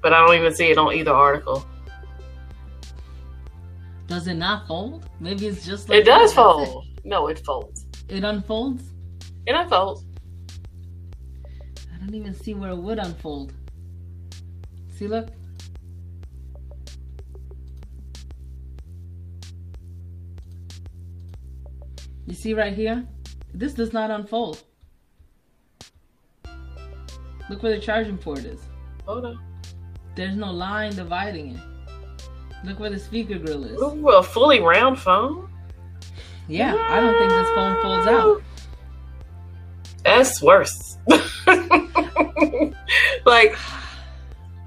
[0.00, 1.66] But I don't even see it on either article.
[4.06, 5.08] Does it not fold?
[5.20, 6.86] Maybe it's just like It does fold.
[6.96, 7.04] It.
[7.04, 7.86] No, it folds.
[8.08, 8.82] It unfolds?
[9.46, 10.04] It unfolds.
[11.92, 13.52] I don't even see where it would unfold.
[14.96, 15.28] See, look.
[22.26, 23.04] You see right here?
[23.52, 24.62] This does not unfold.
[27.50, 28.60] Look where the charging port is.
[29.06, 29.40] Hold on.
[30.14, 31.60] There's no line dividing it.
[32.64, 33.80] Look where the speaker grill is.
[33.82, 35.50] Ooh, a fully round phone?
[36.48, 38.42] Yeah, I don't think this phone folds out.
[40.04, 40.98] That's worse.
[43.24, 43.56] like,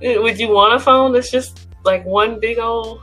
[0.01, 3.01] would you want a phone that's just like one big old?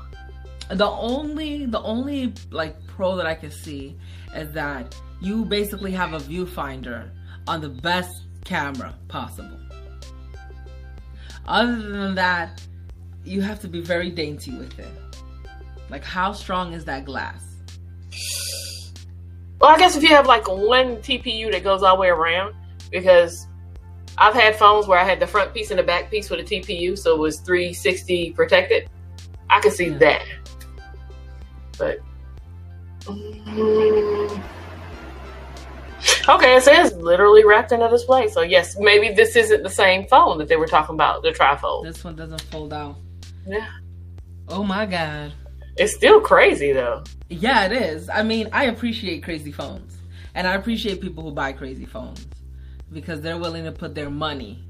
[0.69, 3.97] The only, the only like pro that I can see
[4.35, 7.11] is that you basically have a viewfinder
[7.47, 9.59] on the best camera possible.
[11.47, 12.63] Other than that,
[13.25, 14.93] you have to be very dainty with it.
[15.91, 17.45] Like, how strong is that glass?
[19.61, 22.55] Well, I guess if you have like one TPU that goes all the way around,
[22.91, 23.47] because
[24.19, 26.43] I've had phones where I had the front piece and the back piece with a
[26.43, 28.89] TPU, so it was 360 protected.
[29.49, 29.99] I can see yeah.
[29.99, 30.25] that.
[31.79, 31.99] But
[33.05, 34.43] Mm.
[36.29, 38.29] Okay, it says literally wrapped in a display.
[38.29, 41.85] So yes, maybe this isn't the same phone that they were talking about, the trifold.
[41.85, 42.97] This one doesn't fold out.
[43.47, 43.69] Yeah.
[44.49, 45.33] Oh my god.
[45.77, 47.05] It's still crazy though.
[47.29, 48.09] Yeah, it is.
[48.09, 49.97] I mean, I appreciate crazy phones.
[50.35, 52.27] And I appreciate people who buy crazy phones
[52.93, 54.65] because they're willing to put their money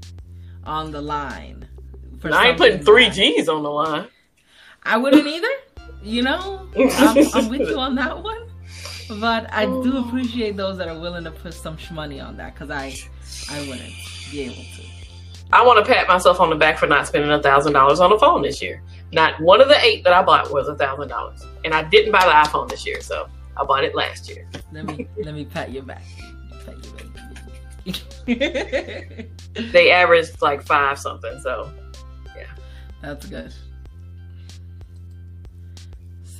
[0.65, 1.67] on the line.
[2.19, 4.07] For I ain't putting three G's on the line.
[4.83, 5.47] I wouldn't either.
[6.03, 8.49] You know, I'm, I'm, with you on that one.
[9.19, 10.05] But I do oh.
[10.05, 12.95] appreciate those that are willing to put some money on that because I,
[13.49, 13.93] I wouldn't
[14.31, 14.83] be able to.
[15.51, 18.11] I want to pat myself on the back for not spending a thousand dollars on
[18.11, 18.81] a phone this year.
[19.11, 22.11] Not one of the eight that I bought was a thousand dollars, and I didn't
[22.11, 24.47] buy the iPhone this year, so I bought it last year.
[24.71, 26.03] Let me let me pat your back.
[26.65, 28.11] Pat your back.
[29.71, 31.71] they averaged like five something, so
[32.35, 32.47] yeah,
[33.01, 33.53] that's good.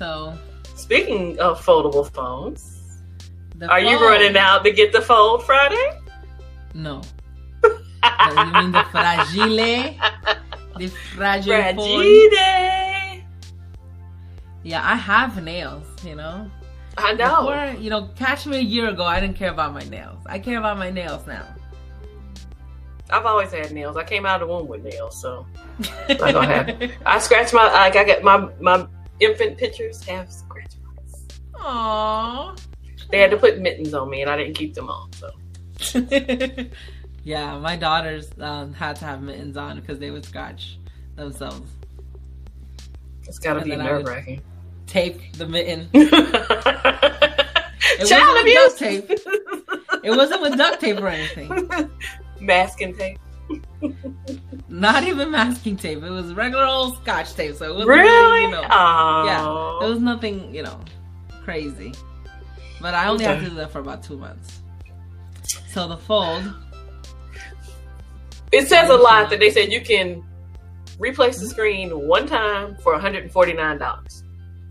[0.03, 0.37] So,
[0.75, 2.99] speaking of foldable phones,
[3.61, 3.87] are phone.
[3.87, 6.01] you running out to get the fold Friday?
[6.73, 7.01] No.
[7.63, 7.71] you
[8.51, 9.45] mean the fragile?
[10.77, 11.53] The fragile.
[11.53, 13.23] Fragile.
[14.63, 16.51] Yeah, I have nails, you know.
[16.97, 17.47] I know.
[17.47, 20.21] Before, you know, catch me a year ago, I didn't care about my nails.
[20.25, 21.47] I care about my nails now.
[23.09, 23.95] I've always had nails.
[23.95, 25.47] I came out of the womb with nails, so
[26.09, 26.91] I don't have.
[27.05, 28.85] I scratch my like I got my my
[29.23, 31.25] infant pictures have scratch marks.
[31.53, 32.59] Aww.
[33.11, 35.11] They had to put mittens on me, and I didn't keep them on.
[35.13, 35.31] So.
[37.23, 40.77] yeah, my daughters um, had to have mittens on because they would scratch
[41.15, 41.71] themselves.
[43.27, 44.41] It's got to be nerve wracking
[44.93, 45.89] tape the mitten.
[45.93, 46.11] it
[48.07, 48.75] Child abuse.
[48.75, 49.09] tape.
[50.03, 51.89] It wasn't with duct tape or anything.
[52.39, 53.17] Masking tape.
[54.69, 56.03] Not even masking tape.
[56.03, 57.55] It was regular old scotch tape.
[57.55, 59.85] So it was really, you know, yeah.
[59.85, 60.79] It was nothing, you know,
[61.43, 61.93] crazy.
[62.81, 63.35] But I only okay.
[63.35, 64.61] have to do that for about two months.
[65.69, 66.53] So the fold.
[68.51, 70.23] It says a lot that they said you can
[70.99, 71.51] replace the hmm?
[71.51, 73.33] screen one time for $149.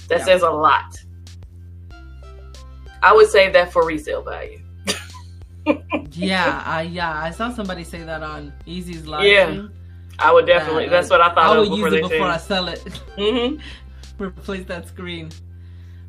[0.08, 0.24] That yeah.
[0.24, 0.96] says a lot.
[3.02, 4.61] I would save that for resale value.
[6.10, 9.24] Yeah, I yeah, I saw somebody say that on Easy's live.
[9.24, 9.66] Yeah,
[10.18, 10.84] I would definitely.
[10.84, 11.56] That, that's what I thought.
[11.56, 12.80] I would use it before I sell it.
[13.16, 13.60] Mm-hmm.
[14.22, 15.30] Replace that screen.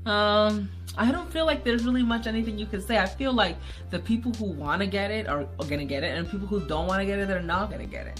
[0.06, 2.98] Um, I don't feel like there's really much anything you can say.
[2.98, 3.58] I feel like
[3.90, 6.60] the people who want to get it are, are gonna get it, and people who
[6.68, 8.20] don't want to get it, they're not gonna get it.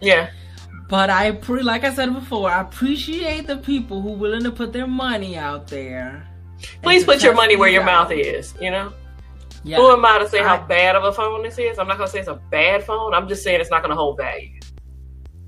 [0.00, 0.30] Yeah.
[0.88, 4.72] But I pre like I said before, I appreciate the people who willing to put
[4.72, 6.26] their money out there.
[6.82, 8.08] Please put your money where your out.
[8.08, 8.92] mouth is, you know?
[9.66, 9.78] Yeah.
[9.78, 11.80] Who am I to say how bad of a phone this is?
[11.80, 13.12] I'm not gonna say it's a bad phone.
[13.14, 14.60] I'm just saying it's not gonna hold value.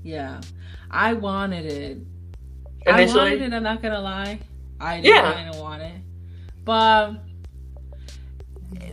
[0.03, 0.41] Yeah.
[0.91, 1.99] I wanted it.
[2.85, 3.19] Initially?
[3.19, 4.39] I wanted it, I'm not gonna lie.
[4.77, 5.33] I didn't, yeah.
[5.37, 5.95] I didn't want it.
[6.65, 7.13] But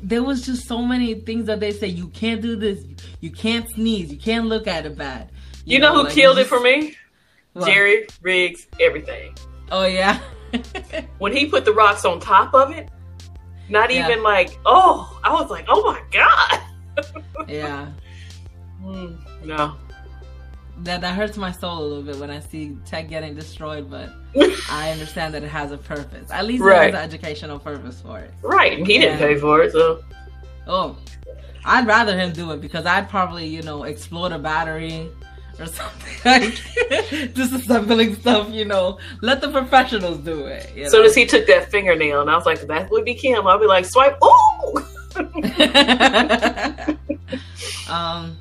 [0.00, 2.84] there was just so many things that they say you can't do this,
[3.20, 5.32] you can't sneeze, you can't look at it bad.
[5.64, 6.46] You, you know, know, who like killed just...
[6.46, 6.94] it for me?
[7.54, 7.66] What?
[7.66, 9.34] Jerry Riggs, everything.
[9.72, 10.20] Oh yeah.
[11.18, 12.90] when he put the rocks on top of it,
[13.68, 14.06] not yeah.
[14.06, 17.24] even like, oh, I was like, oh my god.
[17.48, 17.90] yeah.
[18.82, 19.76] Mm, no.
[20.80, 24.10] That that hurts my soul a little bit when I see tech getting destroyed, but
[24.70, 26.30] I understand that it has a purpose.
[26.30, 26.92] At least right.
[26.92, 28.30] there's an educational purpose for it.
[28.42, 28.78] Right.
[28.78, 30.02] He didn't pay for it, so.
[30.66, 30.96] Oh,
[31.64, 35.08] I'd rather him do it because I'd probably, you know, explode a battery
[35.58, 36.54] or something like
[37.34, 38.98] disassembling stuff, you know.
[39.22, 40.70] Let the professionals do it.
[40.74, 40.90] You know?
[40.90, 43.46] Soon as he took that fingernail, and I was like, that would be Kim.
[43.46, 44.18] I'll be like, swipe.
[44.22, 44.84] Ooh.
[47.90, 48.36] um.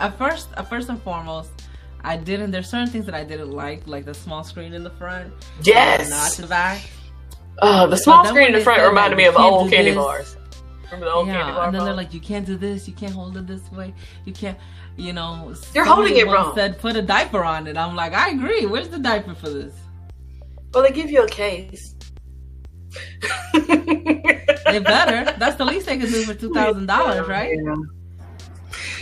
[0.00, 1.50] At first, at first and foremost,
[2.02, 2.50] I didn't.
[2.50, 5.32] There's certain things that I didn't like, like the small screen in the front.
[5.62, 6.10] Yes.
[6.10, 6.82] Not the back.
[7.62, 9.96] Oh, the small screen in the front reminded me of old candy this.
[9.96, 10.36] bars.
[10.84, 11.66] Remember the old yeah, candy bar?
[11.66, 12.86] And then they're like, you can't do this.
[12.86, 13.94] You can't hold it this way.
[14.24, 14.58] You can't
[14.96, 16.54] you know, you're holding it wrong.
[16.54, 17.76] Said put a diaper on it.
[17.76, 18.66] I'm like, I agree.
[18.66, 19.74] Where's the diaper for this?
[20.72, 21.94] Well, they give you a case.
[23.52, 25.32] they better.
[25.38, 27.56] That's the least they can do for two thousand dollars, right?
[27.56, 27.74] Yeah.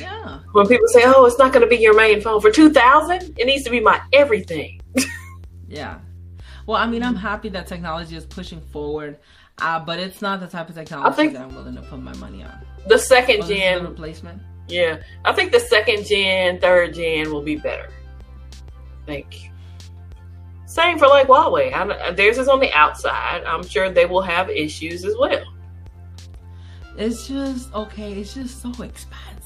[0.00, 0.38] yeah.
[0.52, 3.38] When people say, "Oh, it's not going to be your main phone for two thousand,
[3.38, 4.80] it needs to be my everything."
[5.68, 5.98] yeah.
[6.66, 9.18] Well, I mean, I'm happy that technology is pushing forward,
[9.60, 12.44] uh, but it's not the type of technology that I'm willing to put my money
[12.44, 12.64] on.
[12.86, 14.40] The second gen replacement.
[14.68, 17.90] Yeah, I think the second gen, third gen will be better.
[19.06, 19.50] Thank you.
[20.66, 21.72] Same for like Huawei.
[21.74, 23.44] I, theirs is on the outside.
[23.44, 25.44] I'm sure they will have issues as well.
[26.96, 28.14] It's just okay.
[28.14, 29.42] It's just so expensive.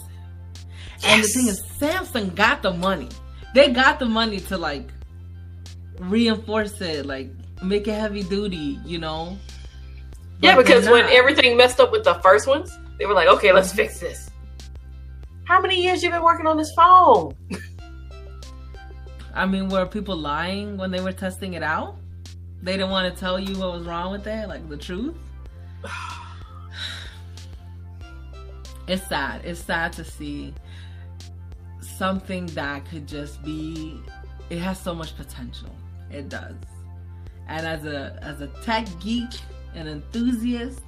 [1.01, 1.05] Yes.
[1.05, 3.09] And the thing is, Samsung got the money.
[3.55, 4.89] They got the money to like
[5.99, 7.31] reinforce it, like
[7.63, 8.79] make it heavy duty.
[8.85, 9.37] You know.
[10.41, 13.53] But yeah, because when everything messed up with the first ones, they were like, "Okay,
[13.53, 14.26] let's fix this."
[15.47, 17.33] How many years you been working on this phone?
[19.33, 21.99] I mean, were people lying when they were testing it out?
[22.63, 25.15] They didn't want to tell you what was wrong with it, like the truth.
[28.89, 29.45] it's sad.
[29.45, 30.53] It's sad to see
[31.81, 34.01] something that could just be.
[34.51, 35.71] It has so much potential.
[36.11, 36.57] It does.
[37.47, 39.31] And as a as a tech geek
[39.77, 40.81] and enthusiast,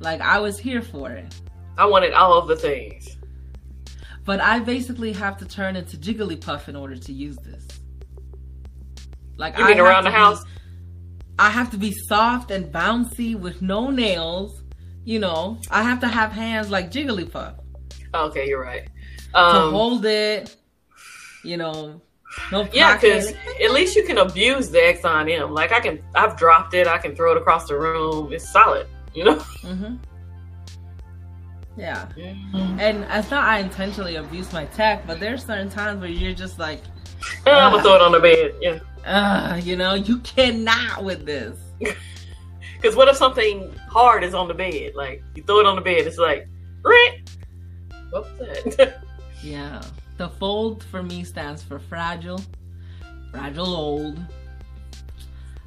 [0.00, 1.34] like I was here for it.
[1.76, 3.17] I wanted all of the things.
[4.28, 7.66] But I basically have to turn into Jigglypuff in order to use this.
[9.38, 10.44] Like you mean I around the house?
[10.44, 10.50] Be,
[11.38, 14.62] I have to be soft and bouncy with no nails.
[15.06, 17.54] You know, I have to have hands like Jigglypuff.
[18.12, 18.90] Okay, you're right.
[19.32, 20.54] Um, to hold it,
[21.42, 21.98] you know,
[22.52, 23.32] no yeah, because
[23.64, 25.54] at least you can abuse the Exxon M.
[25.54, 26.86] Like I can, I've dropped it.
[26.86, 28.30] I can throw it across the room.
[28.34, 29.36] It's solid, you know.
[29.36, 29.96] Mm-hmm.
[31.78, 36.34] Yeah, and it's not I intentionally abuse my tech, but there's certain times where you're
[36.34, 36.80] just like,
[37.46, 38.54] uh, I'm gonna throw it on the bed.
[38.60, 38.78] Yeah.
[39.06, 41.58] Uh, you know, you cannot with this.
[42.80, 44.92] Because what if something hard is on the bed?
[44.94, 46.48] Like you throw it on the bed, it's like,
[46.84, 47.36] Rent.
[48.10, 49.02] what that?
[49.42, 49.82] yeah.
[50.16, 52.40] The fold for me stands for fragile,
[53.32, 54.20] fragile old.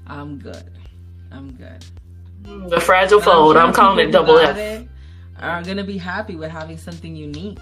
[0.08, 0.72] I'm good.
[1.32, 1.86] I'm good.
[2.70, 3.58] The fragile fold.
[3.58, 4.58] I'm, I'm calling it double F.
[4.58, 4.88] It
[5.40, 7.60] are gonna be happy with having something unique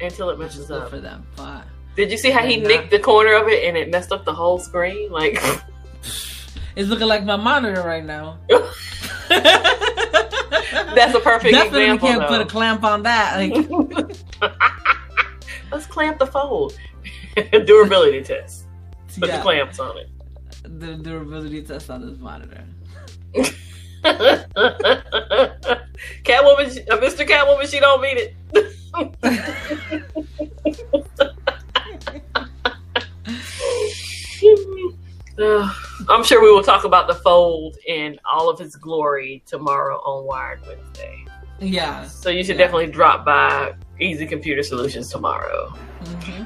[0.00, 1.26] until it messes up for them.
[1.36, 1.64] But
[1.96, 2.68] did you see how he not...
[2.68, 5.10] nicked the corner of it and it messed up the whole screen?
[5.10, 5.34] Like
[6.76, 8.38] it's looking like my monitor right now.
[10.94, 12.08] That's a perfect Definitely example.
[12.08, 12.28] can't though.
[12.28, 13.36] put a clamp on that.
[13.36, 13.52] Like
[15.72, 16.76] let's clamp the fold.
[17.50, 18.66] durability test.
[19.18, 19.36] Put yeah.
[19.36, 20.10] the clamps on it.
[20.62, 22.64] The durability test on this monitor.
[24.02, 24.50] Catwoman,
[26.90, 27.26] uh, Mr.
[27.26, 28.34] Catwoman, she don't mean it.
[35.38, 35.74] uh,
[36.08, 40.24] I'm sure we will talk about the fold in all of its glory tomorrow on
[40.26, 41.24] Wired Wednesday.
[41.58, 42.06] Yeah.
[42.06, 42.64] So you should yeah.
[42.64, 45.74] definitely drop by Easy Computer Solutions tomorrow.
[46.04, 46.44] Mm-hmm.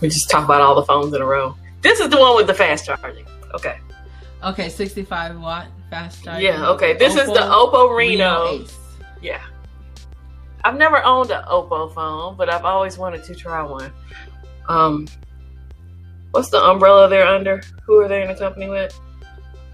[0.00, 1.54] We just talk about all the phones in a row.
[1.82, 3.26] This is the one with the fast charging.
[3.54, 3.78] Okay.
[4.42, 6.24] Okay, 65 watt fast.
[6.40, 6.94] Yeah, okay.
[6.94, 8.52] This Oppo is the Oppo Reno.
[8.52, 8.66] Reno
[9.20, 9.42] yeah.
[10.64, 13.92] I've never owned an Oppo phone, but I've always wanted to try one.
[14.68, 15.06] Um,
[16.30, 17.62] what's the umbrella they're under?
[17.84, 18.98] Who are they in a company with?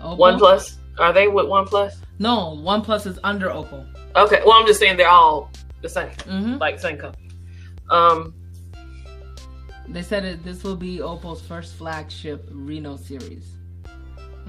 [0.01, 0.19] Oppo?
[0.19, 0.77] OnePlus.
[0.99, 1.99] Are they with OnePlus?
[2.19, 3.87] No, OnePlus is under Oppo.
[4.17, 5.53] Okay, well, I'm just saying they're all
[5.83, 6.57] the same, mm-hmm.
[6.57, 7.31] like same company.
[7.91, 8.35] Um,
[9.87, 13.45] they said it, this will be Oppo's first flagship Reno series.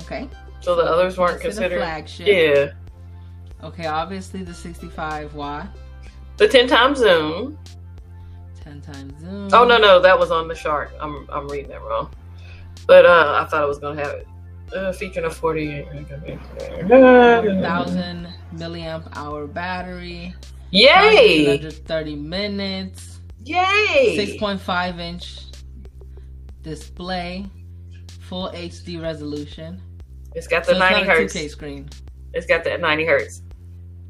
[0.02, 0.28] Okay.
[0.62, 2.28] So the others weren't considered flagship.
[2.28, 2.72] Yeah.
[3.64, 5.68] Okay, obviously the 65 watt.
[6.38, 7.58] The 10 times zoom.
[8.62, 9.50] 10 times zoom.
[9.52, 10.92] Oh no no, that was on the shark.
[11.00, 12.12] I'm I'm reading that wrong.
[12.88, 14.28] But uh, I thought I was gonna have it.
[14.74, 15.88] Uh, featuring a 48
[16.88, 20.36] thousand milliamp hour battery.
[20.72, 21.48] Yay!
[21.48, 23.20] 130 minutes.
[23.44, 24.38] Yay!
[24.40, 25.46] 6.5 inch
[26.62, 27.48] display,
[28.22, 29.82] full HD resolution.
[30.36, 31.90] It's got the so 90 hertz 2K screen.
[32.34, 33.42] It's got that 90 hertz.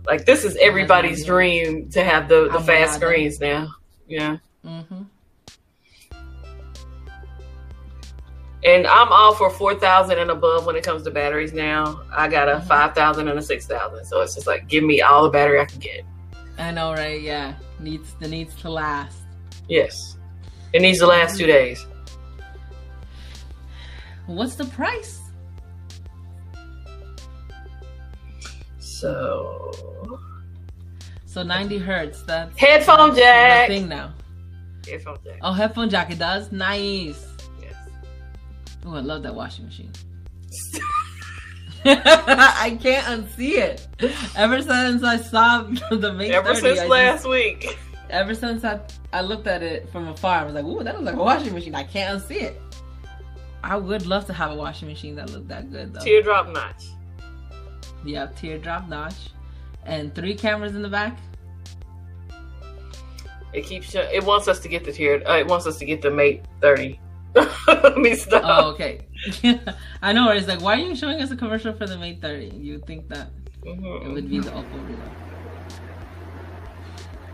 [0.05, 3.69] Like this is everybody's dream to have the, the fast screens now.
[4.07, 4.37] Yeah.
[4.65, 5.03] Mm-hmm.
[8.63, 12.01] And I'm all for 4,000 and above when it comes to batteries now.
[12.11, 12.67] I got a mm-hmm.
[12.67, 14.05] 5,000 and a 6,000.
[14.05, 16.03] So it's just like, give me all the battery I can get.
[16.57, 17.21] I know, right?
[17.21, 17.53] Yeah.
[17.79, 19.17] Needs the needs to last.
[19.69, 20.17] Yes.
[20.73, 21.85] It needs to last two days.
[24.25, 25.18] What's the price?
[28.99, 29.71] So.
[31.25, 32.21] So 90 hertz.
[32.23, 33.69] That's headphone jack.
[33.69, 34.13] thing now.
[34.85, 35.39] Headphone jack.
[35.41, 36.11] Oh, headphone jack.
[36.11, 36.51] It does.
[36.51, 37.25] Nice.
[37.61, 37.75] Yes.
[38.85, 39.91] Oh, I love that washing machine.
[41.85, 43.87] I can't unsee it.
[44.35, 47.79] Ever since I saw the Mate Ever 30, since I last just, week.
[48.09, 48.81] Ever since I
[49.13, 51.53] I looked at it from afar, I was like, "Ooh, that looks like a washing
[51.53, 52.61] machine." I can't unsee it.
[53.63, 56.01] I would love to have a washing machine that looked that good, though.
[56.01, 56.83] Teardrop notch.
[58.03, 59.31] Yeah, teardrop notch,
[59.85, 61.17] and three cameras in the back.
[63.51, 65.27] It keeps it wants us to get the tear.
[65.27, 66.99] Uh, it wants us to get the Mate thirty.
[67.67, 68.43] Let me stop.
[68.45, 69.05] Oh, okay.
[70.01, 70.29] I know.
[70.31, 72.55] It's like, why are you showing us a commercial for the Mate thirty?
[72.55, 73.29] You think that
[73.61, 74.07] mm-hmm.
[74.07, 74.73] it would be the Oppo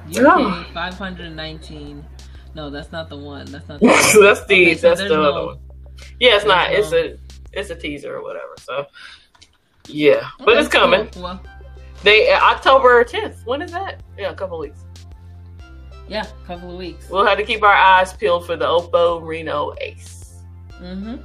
[0.09, 0.59] Reno?
[0.61, 2.05] UK five hundred nineteen.
[2.53, 3.45] No, that's not the one.
[3.47, 3.81] That's not.
[3.81, 5.59] The that's the okay, so that's the no, other one.
[6.19, 6.71] Yeah, it's not.
[6.71, 7.17] No, it's a
[7.51, 8.53] it's a teaser or whatever.
[8.59, 8.87] So
[9.87, 11.07] yeah, but okay, it's coming.
[11.09, 11.23] Cool.
[11.23, 11.43] Well,
[12.03, 13.45] they uh, October tenth.
[13.45, 14.01] When is that?
[14.17, 14.85] Yeah, a couple weeks.
[16.07, 17.09] Yeah, a couple of weeks.
[17.09, 20.35] We'll have to keep our eyes peeled for the Oppo Reno Ace.
[20.79, 21.17] Mm-hmm.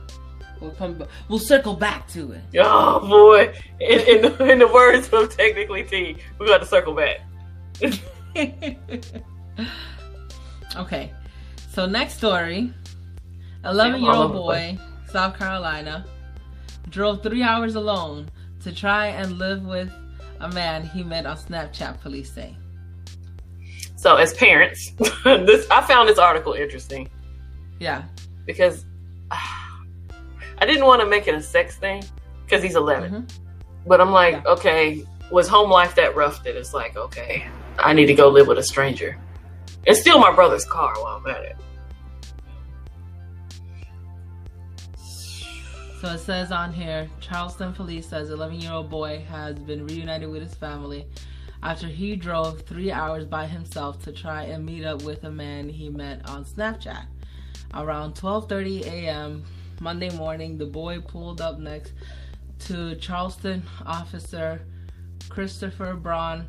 [0.61, 1.05] We'll come.
[1.29, 2.43] We'll circle back to it.
[2.63, 3.55] Oh boy!
[3.81, 7.21] In, in, the, in the words of technically T, we got to circle back.
[10.77, 11.13] okay,
[11.71, 12.73] so next story:
[13.65, 14.79] eleven-year-old boy,
[15.11, 16.05] South Carolina,
[16.91, 18.29] drove three hours alone
[18.63, 19.93] to try and live with
[20.41, 22.01] a man he met on Snapchat.
[22.01, 22.57] Police say.
[23.97, 24.93] So, as parents,
[25.25, 27.09] this I found this article interesting.
[27.79, 28.05] Yeah,
[28.47, 28.85] because
[29.31, 32.03] I didn't want to make it a sex thing
[32.45, 33.11] because he's 11.
[33.11, 33.43] Mm-hmm.
[33.87, 34.53] But I'm like, yeah.
[34.53, 37.47] okay, was home life that rough that it's like, okay,
[37.79, 39.19] I need to go live with a stranger
[39.87, 41.57] and steal my brother's car while I'm at it.
[46.01, 50.31] So it says on here Charleston police says 11 year old boy has been reunited
[50.31, 51.05] with his family
[51.63, 55.69] after he drove three hours by himself to try and meet up with a man
[55.69, 57.05] he met on Snapchat.
[57.75, 59.45] Around 12:30 a.m.
[59.79, 61.93] Monday morning, the boy pulled up next
[62.61, 64.63] to Charleston officer
[65.29, 66.47] Christopher Braun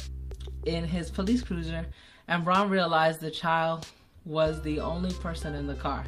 [0.66, 1.86] in his police cruiser,
[2.30, 3.86] and Braun realized the child
[4.24, 6.06] was the only person in the car.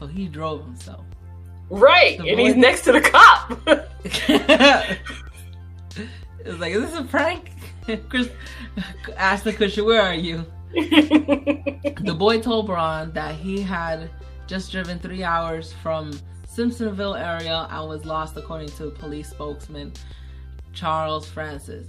[0.00, 1.06] So he drove himself.
[1.68, 3.58] Right, and he's next to the cop.
[6.44, 7.50] it's like, is this a prank?
[8.08, 8.30] Chris
[9.16, 10.44] asked the cushion, where are you?
[10.74, 14.10] the boy told Braun that he had
[14.46, 16.12] just driven three hours from
[16.46, 19.92] Simpsonville area and was lost, according to police spokesman
[20.72, 21.86] Charles Francis.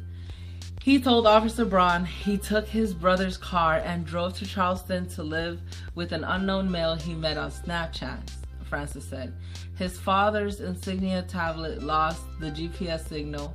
[0.82, 5.60] He told Officer Braun he took his brother's car and drove to Charleston to live
[5.96, 8.32] with an unknown male he met on Snapchat,
[8.70, 9.34] Francis said.
[9.76, 13.54] His father's insignia tablet lost the GPS signal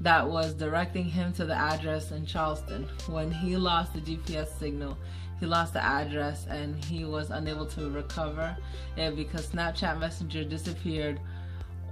[0.00, 2.88] that was directing him to the address in Charleston.
[3.06, 4.98] When he lost the GPS signal,
[5.40, 8.56] he lost the address and he was unable to recover
[8.96, 11.20] it because Snapchat Messenger disappeared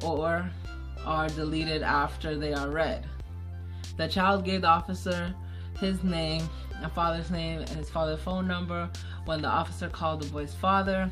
[0.04, 0.50] or
[1.04, 3.06] are deleted after they are read.
[3.96, 5.34] The child gave the officer
[5.78, 6.48] his name,
[6.82, 8.88] a father's name, and his father's phone number
[9.24, 11.10] when the officer called the boy's father.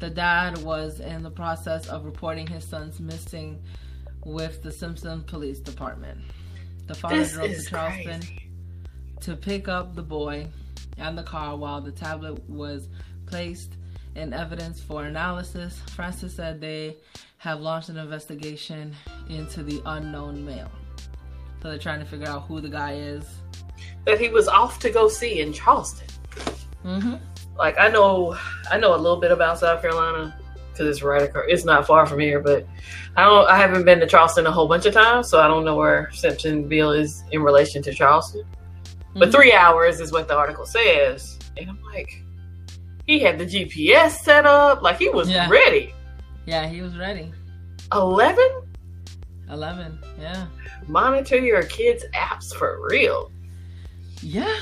[0.00, 3.62] The dad was in the process of reporting his son's missing
[4.24, 6.18] with the Simpson Police Department.
[6.86, 8.50] The father this drove to Charleston crazy.
[9.20, 10.48] to pick up the boy
[10.96, 12.88] and the car while the tablet was
[13.26, 13.76] placed
[14.14, 15.78] in evidence for analysis.
[15.90, 16.96] Francis said they
[17.36, 18.96] have launched an investigation
[19.28, 20.70] into the unknown male.
[21.62, 23.24] So they're trying to figure out who the guy is.
[24.06, 26.08] That he was off to go see in Charleston.
[26.84, 27.16] Mm-hmm.
[27.60, 28.38] Like I know,
[28.70, 30.34] I know a little bit about South Carolina
[30.72, 31.44] because it's right across.
[31.46, 32.66] It's not far from here, but
[33.18, 33.46] I don't.
[33.46, 36.08] I haven't been to Charleston a whole bunch of times, so I don't know where
[36.10, 38.44] Simpsonville is in relation to Charleston.
[39.12, 39.30] But mm-hmm.
[39.30, 41.38] three hours is what the article says.
[41.58, 42.22] And I'm like,
[43.06, 44.80] he had the GPS set up.
[44.80, 45.46] Like he was yeah.
[45.50, 45.92] ready.
[46.46, 47.30] Yeah, he was ready.
[47.92, 48.62] 11?
[49.50, 50.46] 11, yeah.
[50.86, 53.30] Monitor your kids' apps for real.
[54.22, 54.56] Yeah,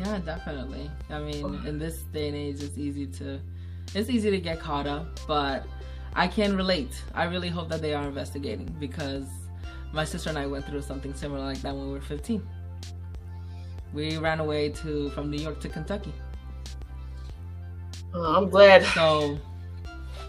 [0.00, 0.90] yeah, definitely.
[1.10, 3.38] I mean, in this day and age, it's easy to,
[3.94, 5.66] it's easy to get caught up, but
[6.14, 7.02] I can relate.
[7.14, 9.26] I really hope that they are investigating because
[9.92, 12.46] my sister and I went through something similar like that when we were 15.
[13.92, 16.14] We ran away to from New York to Kentucky.
[18.14, 19.38] Well, I'm glad so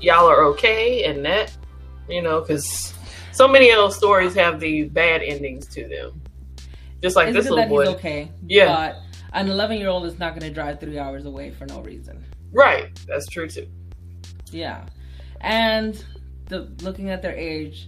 [0.02, 1.56] y'all are okay and that,
[2.10, 2.94] you know, because
[3.32, 6.22] so many of those stories have the bad endings to them.
[7.02, 7.86] Just like this little boy.
[7.94, 8.32] okay.
[8.48, 8.66] Yeah.
[8.68, 11.82] But an 11 year old is not going to drive three hours away for no
[11.82, 12.24] reason.
[12.52, 12.90] Right.
[13.08, 13.68] That's true too.
[14.52, 14.86] Yeah.
[15.42, 16.04] And
[16.48, 17.88] the, looking at their age,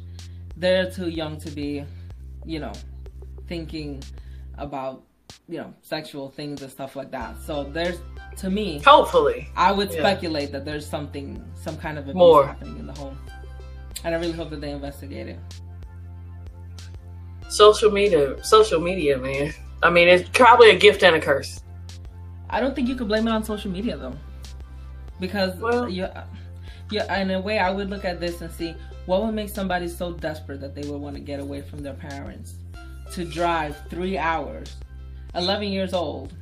[0.56, 1.84] they're too young to be,
[2.46, 2.74] you know,
[3.48, 4.02] thinking
[4.58, 5.04] about
[5.48, 7.40] you know sexual things and stuff like that.
[7.42, 8.00] So there's
[8.38, 10.00] to me, hopefully, I would yeah.
[10.00, 12.48] speculate that there's something, some kind of abuse More.
[12.48, 13.18] happening in the home,
[14.04, 15.40] and I really hope that they investigate it.
[17.50, 19.54] Social media, social media, man.
[19.84, 21.62] I mean, it's probably a gift and a curse.
[22.50, 24.16] I don't think you could blame it on social media though,
[25.20, 26.08] because well, you,
[26.90, 28.76] yeah, in a way, I would look at this and see
[29.06, 31.94] what would make somebody so desperate that they would want to get away from their
[31.94, 32.56] parents
[33.12, 34.76] to drive three hours
[35.36, 36.34] 11 years old.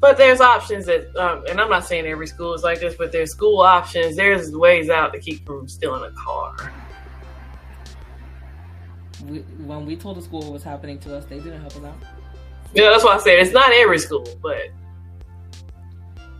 [0.00, 3.12] But there's options that, um, and I'm not saying every school is like this, but
[3.12, 4.16] there's school options.
[4.16, 6.72] There's ways out to keep from stealing a car.
[9.24, 11.84] We, when we told the school what was happening to us, they didn't help us
[11.84, 12.21] out.
[12.74, 14.70] Yeah, that's why I said it's not every school, but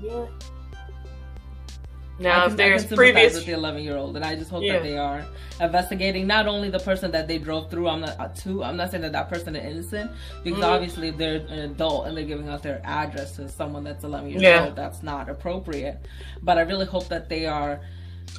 [0.03, 0.27] yeah.
[2.19, 4.75] Now, can, if there's previous with the 11 year old, and I just hope yeah.
[4.75, 5.27] that they are
[5.61, 7.89] investigating not only the person that they drove through.
[7.89, 8.65] I'm not uh, to.
[8.65, 10.11] I'm not saying that that person is innocent
[10.43, 10.73] because mm-hmm.
[10.73, 14.31] obviously if they're an adult and they're giving out their address to someone that's 11
[14.31, 14.67] years yeah.
[14.67, 15.99] old, that's not appropriate.
[16.43, 17.81] But I really hope that they are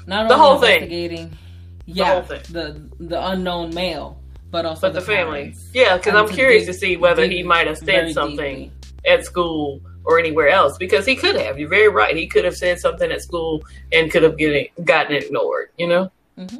[0.08, 1.30] not the only investigating.
[1.30, 1.38] Thing.
[1.86, 4.20] yeah, the, the, the unknown male,
[4.54, 5.56] but also but the, the family.
[5.74, 8.72] Yeah, because I'm curious dig, to see whether he might have said something deeply.
[9.06, 11.58] at school or anywhere else because he could have.
[11.58, 12.16] You're very right.
[12.16, 15.72] He could have said something at school and could have getting, gotten ignored.
[15.80, 16.12] You know.
[16.38, 16.58] Mm-hmm.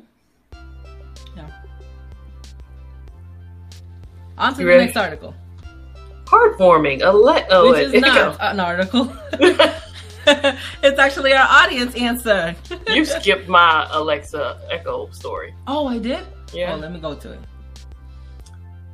[1.38, 1.50] Yeah.
[4.40, 4.86] On to you the ready?
[4.86, 5.36] next article.
[6.26, 7.04] Heartwarming.
[7.04, 9.16] A le- oh, Which is not an article.
[10.26, 12.56] it's actually our audience answer.
[12.88, 15.54] you skipped my Alexa Echo story.
[15.68, 16.26] Oh, I did?
[16.52, 16.74] Yeah.
[16.74, 17.40] Oh, let me go to it.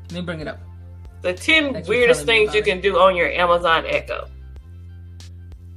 [0.09, 0.59] Let me bring it up.
[1.21, 4.27] The 10 Thanks weirdest things you can do on your Amazon Echo.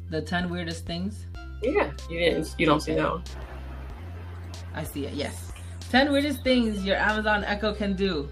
[0.09, 1.27] The 10 weirdest things?
[1.63, 3.25] Yeah, you didn't you don't see that one.
[4.75, 5.53] I see it, yes.
[5.91, 8.29] 10 weirdest things your Amazon Echo can do.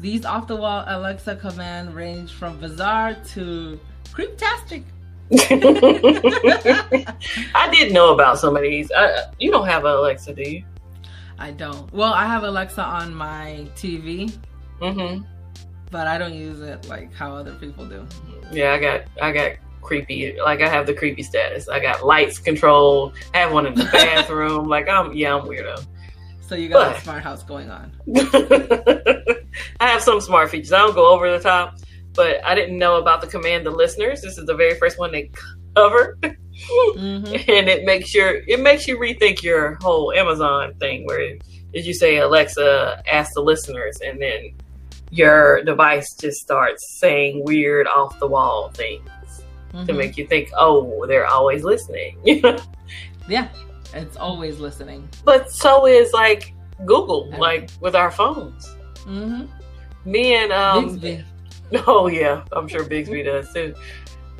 [0.00, 4.82] These off the wall Alexa command range from bizarre to creeptastic.
[7.54, 8.90] I didn't know about some of these.
[8.90, 10.64] Uh, you don't have an Alexa, do you?
[11.38, 11.92] I don't.
[11.92, 14.36] Well, I have Alexa on my TV.
[14.80, 15.24] Mm-hmm.
[15.90, 18.06] But I don't use it like how other people do.
[18.52, 19.52] Yeah, I got I got
[19.82, 20.38] creepy.
[20.40, 21.68] Like I have the creepy status.
[21.68, 23.14] I got lights controlled.
[23.34, 24.68] I have one in the bathroom.
[24.68, 25.84] like I'm yeah, I'm weirdo.
[26.46, 27.92] So you got but, a smart house going on.
[29.80, 30.72] I have some smart features.
[30.72, 31.78] I don't go over the top
[32.14, 34.20] but I didn't know about the command the listeners.
[34.20, 35.30] This is the very first one they
[35.76, 36.18] cover.
[36.22, 37.26] mm-hmm.
[37.50, 41.36] And it makes your it makes you rethink your whole Amazon thing where
[41.74, 44.52] as you say Alexa ask the listeners and then
[45.10, 49.08] your device just starts saying weird off the wall things
[49.72, 49.86] mm-hmm.
[49.86, 52.18] to make you think, oh, they're always listening.
[53.28, 53.48] yeah,
[53.92, 55.08] it's always listening.
[55.24, 56.54] But so is like
[56.86, 58.66] Google, like with our phones.
[59.00, 59.46] Mm-hmm.
[60.10, 61.24] Me and um, Bixby.
[61.86, 63.76] Oh yeah, I'm sure Bixby does too.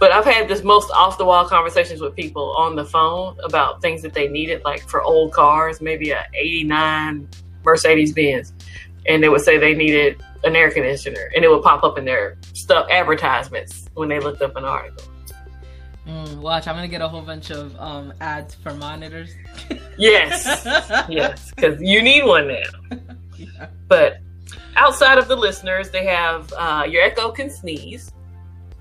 [0.01, 3.81] But I've had this most off the wall conversations with people on the phone about
[3.81, 7.29] things that they needed, like for old cars, maybe a '89
[7.63, 8.53] Mercedes Benz,
[9.07, 12.05] and they would say they needed an air conditioner, and it would pop up in
[12.05, 15.05] their stuff advertisements when they looked up an article.
[16.07, 19.35] Mm, watch, I'm gonna get a whole bunch of um, ads for monitors.
[19.99, 20.65] yes,
[21.09, 22.99] yes, because you need one now.
[23.37, 23.69] Yeah.
[23.89, 24.19] But
[24.77, 28.13] outside of the listeners, they have uh, your Echo can sneeze.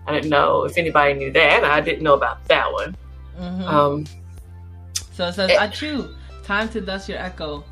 [0.05, 1.64] I didn't know if anybody knew that.
[1.64, 2.95] I didn't know about that one.
[3.39, 3.64] Mm-hmm.
[3.64, 4.05] Um,
[5.14, 6.14] so it says, it, "Achoo!
[6.43, 7.64] Time to dust your Echo."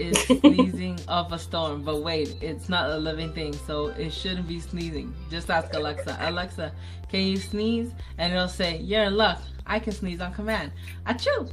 [0.00, 4.48] Is sneezing of a storm, but wait, it's not a living thing, so it shouldn't
[4.48, 5.14] be sneezing.
[5.30, 6.16] Just ask Alexa.
[6.20, 6.72] Alexa,
[7.10, 7.92] can you sneeze?
[8.18, 9.42] And it'll say, "You're in luck.
[9.66, 10.72] I can sneeze on command."
[11.06, 11.52] Achoo!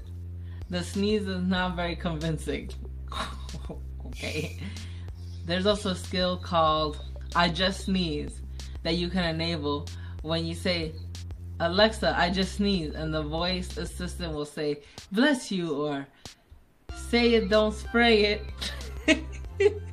[0.70, 2.70] The sneeze is not very convincing.
[4.08, 4.60] okay.
[5.46, 7.02] There's also a skill called
[7.36, 8.42] I just sneeze
[8.84, 9.88] that you can enable
[10.22, 10.94] when you say
[11.60, 14.82] Alexa, I just sneeze, and the voice assistant will say,
[15.12, 16.06] bless you, or
[17.10, 18.42] say it, don't spray it.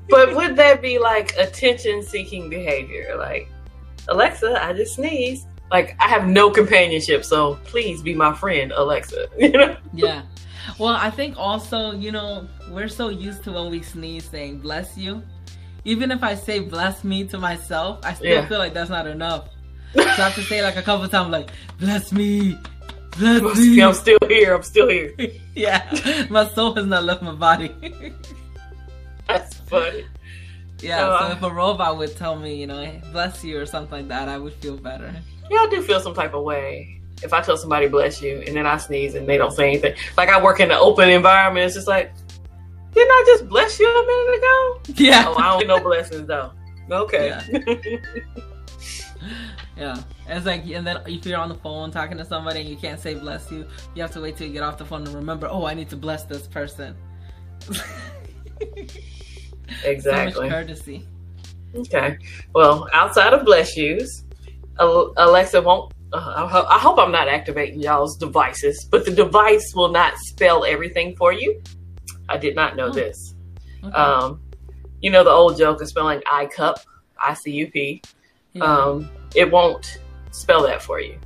[0.09, 3.15] but would that be like attention seeking behavior?
[3.17, 3.49] Like,
[4.09, 5.47] Alexa, I just sneeze.
[5.71, 9.29] Like, I have no companionship, so please be my friend, Alexa.
[9.39, 9.77] You know?
[9.93, 10.23] Yeah.
[10.79, 14.97] Well, I think also, you know, we're so used to when we sneeze saying bless
[14.97, 15.23] you
[15.85, 18.47] even if I say bless me to myself, I still yeah.
[18.47, 19.49] feel like that's not enough.
[19.95, 22.59] So I have to say like a couple times, like bless me,
[23.19, 23.83] me.
[23.83, 24.55] I'm still here.
[24.55, 25.15] I'm still here.
[25.55, 27.75] yeah, my soul has not left my body.
[29.29, 30.07] that's funny.
[30.81, 33.99] Yeah, uh, so if a robot would tell me, you know, bless you or something
[34.01, 35.15] like that, I would feel better.
[35.51, 38.57] Yeah, I do feel some type of way if I tell somebody bless you and
[38.57, 39.95] then I sneeze and they don't say anything.
[40.17, 42.13] Like I work in an open environment, it's just like,
[42.93, 44.81] didn't I just bless you a minute ago?
[45.03, 45.25] Yeah.
[45.27, 46.53] Oh, I don't get no blessings though.
[46.91, 47.29] Okay.
[47.29, 47.97] Yeah.
[49.75, 50.03] yeah.
[50.27, 52.99] It's like, and then if you're on the phone talking to somebody and you can't
[52.99, 55.47] say bless you, you have to wait till you get off the phone to remember,
[55.51, 56.97] oh, I need to bless this person.
[59.85, 60.33] exactly.
[60.35, 61.07] So much courtesy.
[61.75, 62.19] Okay.
[62.55, 64.25] Well, outside of bless yous,
[64.79, 65.93] Alexa won't.
[66.13, 71.17] Uh, I hope I'm not activating y'all's devices, but the device will not spell everything
[71.17, 71.61] for you.
[72.29, 72.93] I did not know oh.
[72.93, 73.35] this.
[73.83, 73.93] Okay.
[73.93, 74.41] Um,
[75.03, 76.79] you know the old joke of spelling I cup,
[77.19, 78.03] I C U P.
[78.53, 78.65] Yeah.
[78.65, 79.99] Um, it won't
[80.35, 81.19] spell that for you.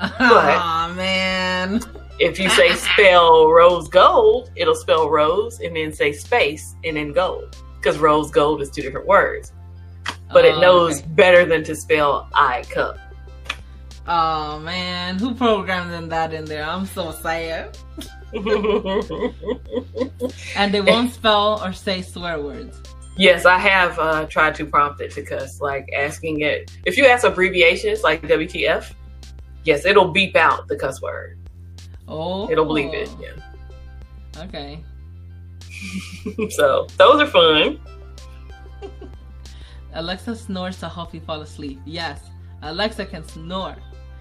[0.00, 1.80] Oh man.
[2.18, 7.12] If you say spell rose gold, it'll spell rose and then say space and then
[7.12, 7.56] gold.
[7.76, 9.52] Because rose gold is two different words.
[10.32, 11.08] But oh, it knows okay.
[11.10, 12.98] better than to spell I cup.
[14.06, 16.64] Oh man, who programmed that in there?
[16.64, 17.78] I'm so sad.
[20.56, 22.80] and they won't spell or say swear words.
[23.16, 26.76] Yes, I have uh, tried to prompt it to cuss, like asking it.
[26.84, 28.92] If you ask abbreviations like WTF,
[29.64, 31.38] yes, it'll beep out the cuss word.
[32.08, 33.08] Oh, it'll bleep it.
[33.20, 34.42] Yeah.
[34.44, 34.84] Okay.
[36.50, 37.80] so those are fun.
[39.94, 41.80] Alexa snores to help you fall asleep.
[41.84, 42.20] Yes,
[42.62, 43.76] Alexa can snore.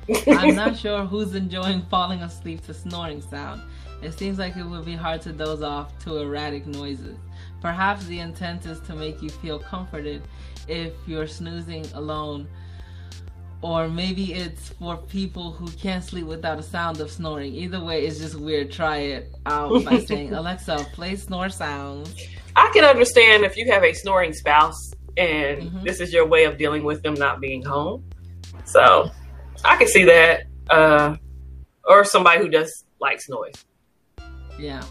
[0.27, 3.61] I'm not sure who's enjoying falling asleep to snoring sound.
[4.03, 7.17] It seems like it would be hard to doze off to erratic noises.
[7.63, 10.21] Perhaps the intent is to make you feel comforted
[10.67, 12.45] if you're snoozing alone.
[13.61, 17.55] Or maybe it's for people who can't sleep without a sound of snoring.
[17.55, 18.69] Either way, it's just weird.
[18.69, 22.13] Try it out by saying, Alexa, play snore sounds.
[22.57, 25.83] I can understand if you have a snoring spouse and mm-hmm.
[25.85, 28.03] this is your way of dealing with them not being home.
[28.65, 29.09] So
[29.63, 30.43] I can see that.
[30.69, 31.15] Uh,
[31.85, 33.65] or somebody who just likes noise.
[34.59, 34.83] Yeah.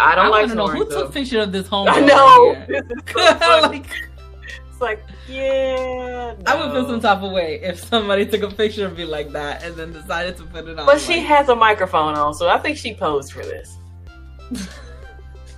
[0.00, 0.54] I don't I like.
[0.54, 1.88] know who took picture of this home.
[1.90, 2.56] I know.
[3.68, 3.86] like,
[4.70, 6.34] it's like, yeah.
[6.38, 6.42] No.
[6.46, 9.30] I would feel some type of way if somebody took a picture of me like
[9.32, 10.86] that and then decided to put it on.
[10.86, 13.76] But like, she has a microphone on, so I think she posed for this.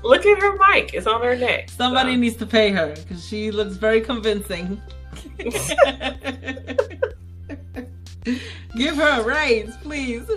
[0.02, 1.70] Look at her mic; it's on her neck.
[1.70, 2.20] Somebody so.
[2.20, 4.82] needs to pay her because she looks very convincing.
[8.76, 10.28] Give her a raise, please.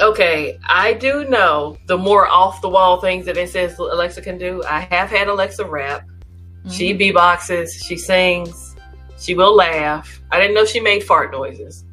[0.00, 4.38] Okay, I do know the more off the wall things that it says Alexa can
[4.38, 4.62] do.
[4.64, 6.06] I have had Alexa rap.
[6.06, 6.70] Mm-hmm.
[6.70, 8.74] She beatboxes, she sings,
[9.18, 10.22] she will laugh.
[10.30, 11.84] I didn't know she made fart noises.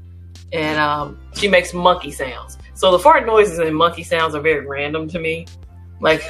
[0.52, 2.58] And um, she makes monkey sounds.
[2.74, 5.46] So the fart noises and monkey sounds are very random to me.
[6.00, 6.24] Like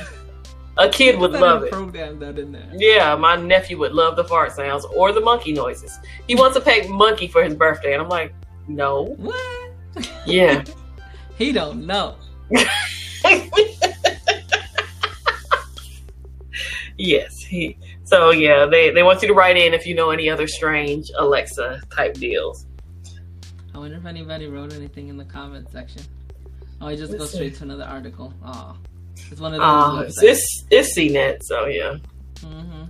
[0.77, 1.71] a kid would love it.
[1.71, 2.69] Program that in there.
[2.73, 5.97] Yeah, my nephew would love the fart sounds or the monkey noises.
[6.27, 8.33] He wants a pet monkey for his birthday, and I'm like,
[8.67, 9.15] no.
[9.17, 9.35] What?
[10.25, 10.63] Yeah.
[11.39, 12.17] He don't know.
[16.97, 17.77] yes, he.
[18.03, 21.09] So yeah, they they want you to write in if you know any other strange
[21.17, 22.65] Alexa type deals.
[23.73, 26.01] I wonder if anybody wrote anything in the comment section.
[26.81, 27.59] Oh, I just Let's go straight see.
[27.59, 28.33] to another article.
[28.43, 28.75] Oh,
[29.31, 30.17] it's one of those.
[30.17, 31.95] Uh, it's it's CNET, so yeah.
[32.35, 32.83] Mm-hmm.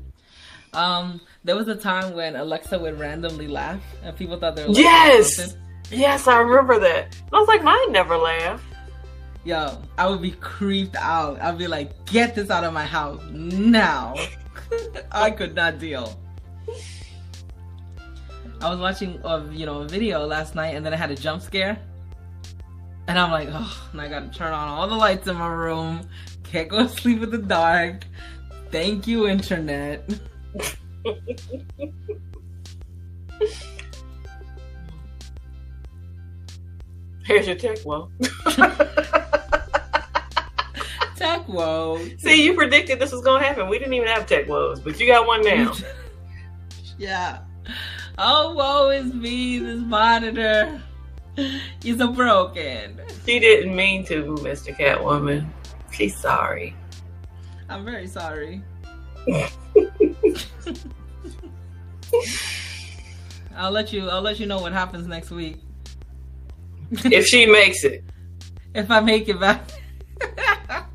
[0.76, 4.74] Um, there was a time when Alexa would randomly laugh, and people thought they were
[4.74, 5.56] yes.
[5.92, 7.16] Yes, I remember that.
[7.34, 8.64] I was like, mine never laughed.
[9.44, 11.42] Yo, I would be creeped out.
[11.42, 14.16] I'd be like, get this out of my house now.
[15.12, 16.20] I could not deal.
[18.62, 21.16] I was watching a you know a video last night and then I had a
[21.16, 21.80] jump scare.
[23.08, 26.08] And I'm like, oh, and I gotta turn on all the lights in my room.
[26.44, 28.06] Can't go to sleep in the dark.
[28.72, 30.08] Thank you, internet.
[37.30, 38.10] Here's your tech woe.
[41.16, 42.04] tech woe.
[42.18, 43.70] See, you predicted this was gonna happen.
[43.70, 45.76] We didn't even have tech woes, but you got one now.
[46.98, 47.42] yeah.
[48.18, 49.60] Oh, woe is me.
[49.60, 50.82] This monitor
[51.38, 53.00] is a broken.
[53.28, 54.76] She didn't mean to, Mr.
[54.76, 55.48] Catwoman.
[55.92, 56.76] She's sorry.
[57.70, 58.64] I'm very sorry.
[63.56, 64.10] I'll let you.
[64.10, 65.60] I'll let you know what happens next week
[67.06, 68.04] if she makes it.
[68.74, 69.62] If I make it back.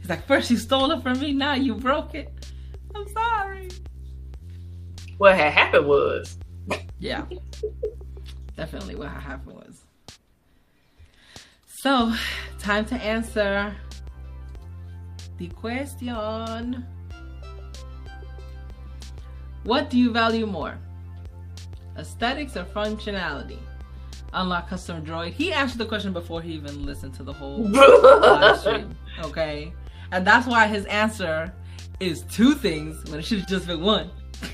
[0.00, 2.32] He's like, first you stole it from me, now you broke it.
[2.94, 3.68] I'm sorry.
[5.18, 6.38] What had happened was.
[6.98, 7.24] Yeah.
[8.56, 9.84] Definitely what had happened was.
[11.66, 12.12] So,
[12.58, 13.74] time to answer
[15.38, 16.86] the question.
[19.64, 20.78] What do you value more?
[21.96, 23.58] Aesthetics or functionality?
[24.32, 25.32] Unlock custom droid.
[25.32, 28.96] He answered the question before he even listened to the whole live stream.
[29.22, 29.72] Okay,
[30.10, 31.52] and that's why his answer
[32.00, 34.10] is two things when it should have just been one.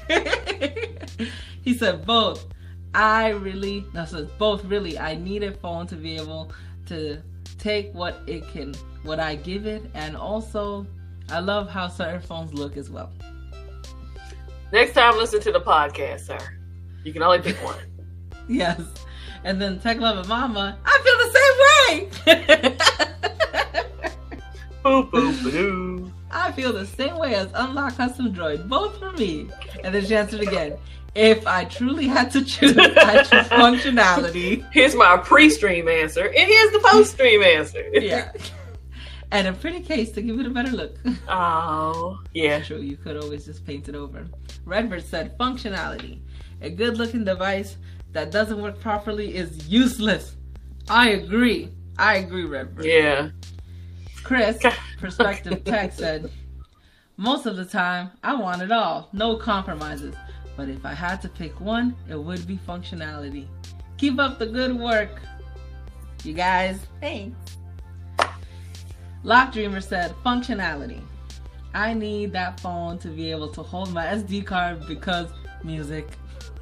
[1.62, 2.46] he said both.
[2.94, 4.98] I really, no, says both really.
[4.98, 6.52] I need a phone to be able
[6.86, 7.22] to
[7.58, 10.86] take what it can, what I give it, and also
[11.30, 13.12] I love how certain phones look as well.
[14.72, 16.38] Next time, listen to the podcast, sir.
[17.04, 17.78] You can only pick one.
[18.48, 18.80] yes.
[19.44, 21.58] And then Tech Love and Mama, I feel the same
[22.66, 22.76] way.
[24.84, 26.10] boop, boop, boop.
[26.30, 29.48] I feel the same way as Unlock Custom Droid, both for me.
[29.82, 30.76] And then she answered again.
[31.14, 34.64] If I truly had to choose, I choose functionality.
[34.72, 37.82] Here's my pre-stream answer, and here's the post-stream answer.
[37.92, 38.30] yeah.
[39.32, 40.96] And a pretty case to give it a better look.
[41.28, 42.60] Oh, yeah.
[42.62, 44.26] True, you could always just paint it over.
[44.64, 46.20] Redbird said functionality.
[46.62, 47.76] A good looking device
[48.18, 50.34] that doesn't work properly is useless.
[50.90, 51.70] I agree.
[51.96, 52.84] I agree, Redbird.
[52.84, 53.30] Yeah.
[54.24, 54.60] Chris,
[55.00, 56.28] Perspective Tech said,
[57.16, 59.08] Most of the time, I want it all.
[59.12, 60.16] No compromises.
[60.56, 63.46] But if I had to pick one, it would be functionality.
[63.98, 65.20] Keep up the good work.
[66.24, 67.56] You guys, thanks.
[69.22, 71.00] Lock Dreamer said, functionality.
[71.72, 75.30] I need that phone to be able to hold my SD card because
[75.62, 76.08] music.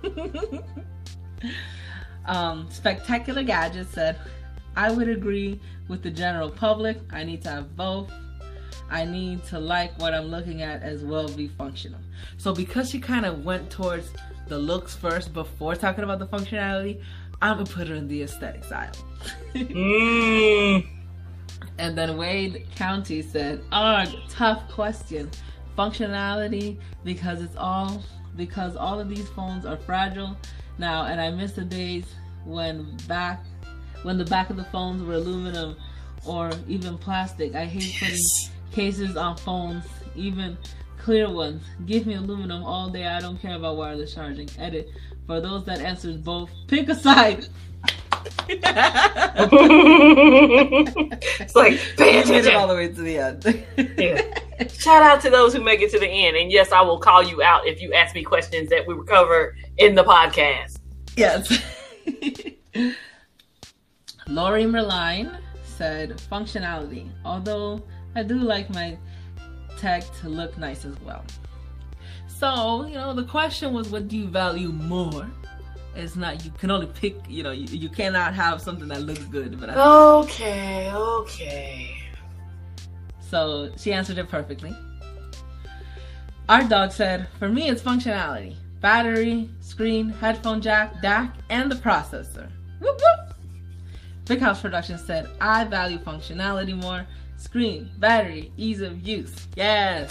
[2.27, 4.19] um, Spectacular Gadget said,
[4.77, 6.99] I would agree with the general public.
[7.13, 8.11] I need to have both.
[8.91, 12.01] I need to like what I'm looking at as well be functional.
[12.37, 14.13] So because she kind of went towards
[14.49, 17.03] the looks first before talking about the functionality,
[17.43, 18.93] I'm gonna put her in the aesthetics aisle.
[19.55, 20.87] mm.
[21.79, 25.31] And then Wade County said, "Ugh, tough question.
[25.77, 28.03] Functionality because it's all
[28.37, 30.37] because all of these phones are fragile
[30.79, 32.05] now, and I miss the days
[32.45, 33.45] when back
[34.03, 35.77] when the back of the phones were aluminum
[36.25, 37.55] or even plastic.
[37.55, 38.25] I hate putting
[38.73, 40.57] cases on phones, even
[40.99, 41.63] clear ones.
[41.87, 43.07] Give me aluminum all day.
[43.07, 44.49] I don't care about wireless charging.
[44.59, 44.91] Edit.
[45.27, 47.49] For those that answers both, pick a side.
[48.49, 48.65] it's
[51.55, 53.65] like pay it all the way to the end.
[53.99, 54.41] yeah.
[54.79, 57.23] Shout out to those who make it to the end, and yes, I will call
[57.23, 60.79] you out if you ask me questions that we cover in the podcast.
[61.17, 61.51] Yes.
[64.29, 67.09] Lori Merline said functionality.
[67.25, 67.83] Although
[68.15, 68.99] I do like my
[69.79, 71.25] tech to look nice as well.
[72.27, 75.31] So, you know, the question was what do you value more?
[75.95, 79.25] It's not you can only pick, you know, you, you cannot have something that looks
[79.25, 79.59] good.
[79.59, 82.06] But I Okay, okay.
[83.29, 84.75] So she answered it perfectly.
[86.49, 88.55] Our dog said, for me it's functionality.
[88.81, 92.49] Battery, screen, headphone jack, DAC, and the processor.
[92.81, 93.35] Whoop whoop.
[94.27, 97.07] Big House Productions said, I value functionality more.
[97.37, 99.35] Screen, battery, ease of use.
[99.57, 100.09] Yes.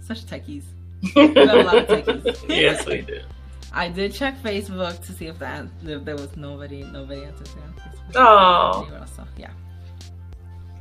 [0.00, 0.64] Such techies.
[1.14, 2.44] we got a lot of techies.
[2.48, 3.20] yes, we do.
[3.72, 8.22] I did check Facebook to see if that if there was nobody nobody answered there.
[8.22, 8.86] Oh.
[9.16, 9.50] So, yeah.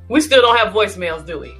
[0.09, 1.55] We still don't have voicemails, do we?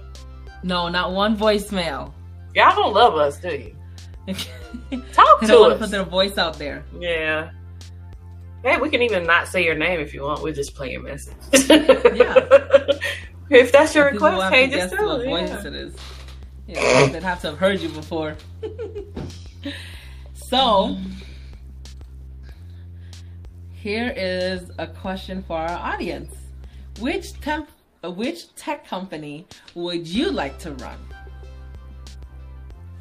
[0.63, 2.13] No, not one voicemail.
[2.55, 3.75] Y'all don't love us, do you?
[5.13, 5.79] Talk they to us.
[5.79, 6.83] put their voice out there.
[6.97, 7.51] Yeah.
[8.63, 10.41] Hey, we can even not say your name if you want.
[10.41, 11.35] We'll just play your message.
[11.69, 12.35] yeah.
[13.49, 15.67] if that's your request, hey, just tell what voice yeah.
[15.67, 15.95] it is.
[16.67, 18.37] Yeah, they'd have to have heard you before.
[20.33, 20.97] so,
[23.73, 26.33] here is a question for our audience:
[26.99, 27.69] Which temp,
[28.11, 30.97] which tech company would you like to run?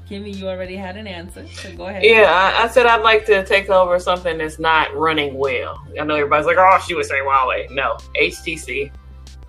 [0.09, 2.05] Kimmy, you already had an answer, so go ahead.
[2.05, 5.83] Yeah, I, I, said I'd like to take over something that's not running well.
[5.99, 7.71] I know everybody's like, oh, she was saying Huawei.
[7.71, 8.93] No, HTC,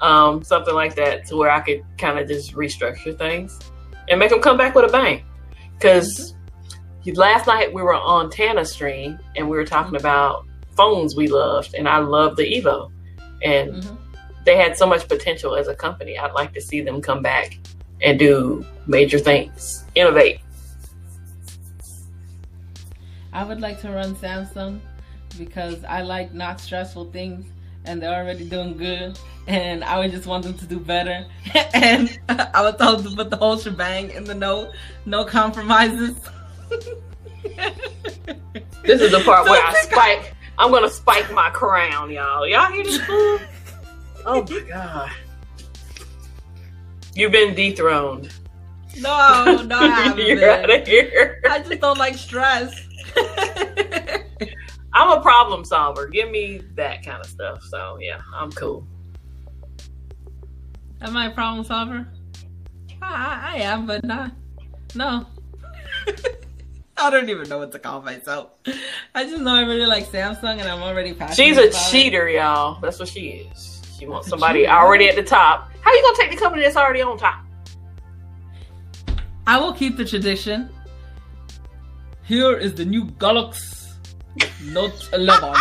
[0.01, 3.59] um, something like that, to where I could kind of just restructure things
[4.09, 5.25] and make them come back with a bang.
[5.73, 6.33] Because
[7.05, 7.19] mm-hmm.
[7.19, 10.05] last night we were on Tana stream and we were talking mm-hmm.
[10.05, 10.45] about
[10.77, 12.91] phones we loved, and I love the Evo,
[13.43, 13.95] and mm-hmm.
[14.45, 16.17] They had so much potential as a company.
[16.17, 17.57] I'd like to see them come back
[18.01, 20.41] and do major things, innovate.
[23.31, 24.79] I would like to run Samsung
[25.37, 27.45] because I like not stressful things
[27.85, 29.17] and they're already doing good
[29.47, 31.25] and I would just want them to do better.
[31.73, 34.71] and I was told to put the whole shebang in the no
[35.05, 36.15] no compromises.
[38.83, 42.47] this is the part so where I spike I'm gonna spike my crown, y'all.
[42.47, 43.41] Y'all hear this?
[44.25, 45.11] Oh my god.
[47.15, 48.33] You've been dethroned.
[48.99, 50.25] No, no, I haven't.
[50.25, 50.49] You're been.
[50.49, 51.41] out of here.
[51.49, 52.73] I just don't like stress.
[54.93, 56.07] I'm a problem solver.
[56.07, 57.63] Give me that kind of stuff.
[57.63, 58.85] So yeah, I'm cool.
[61.01, 62.07] Am I a problem solver?
[63.01, 64.31] I, I am, but not.
[64.95, 65.25] No.
[66.95, 68.51] I don't even know what to call myself.
[69.13, 71.35] I just know I really like Samsung, and I'm already passionate.
[71.35, 72.35] She's a cheater, it.
[72.35, 72.79] y'all.
[72.79, 73.72] That's what she is.
[74.03, 75.71] She want somebody already at the top.
[75.79, 77.41] How are you gonna take the company that's already on top?
[79.47, 80.69] I will keep the tradition.
[82.23, 83.87] Here is the new Galaxy
[84.65, 85.53] Note 11.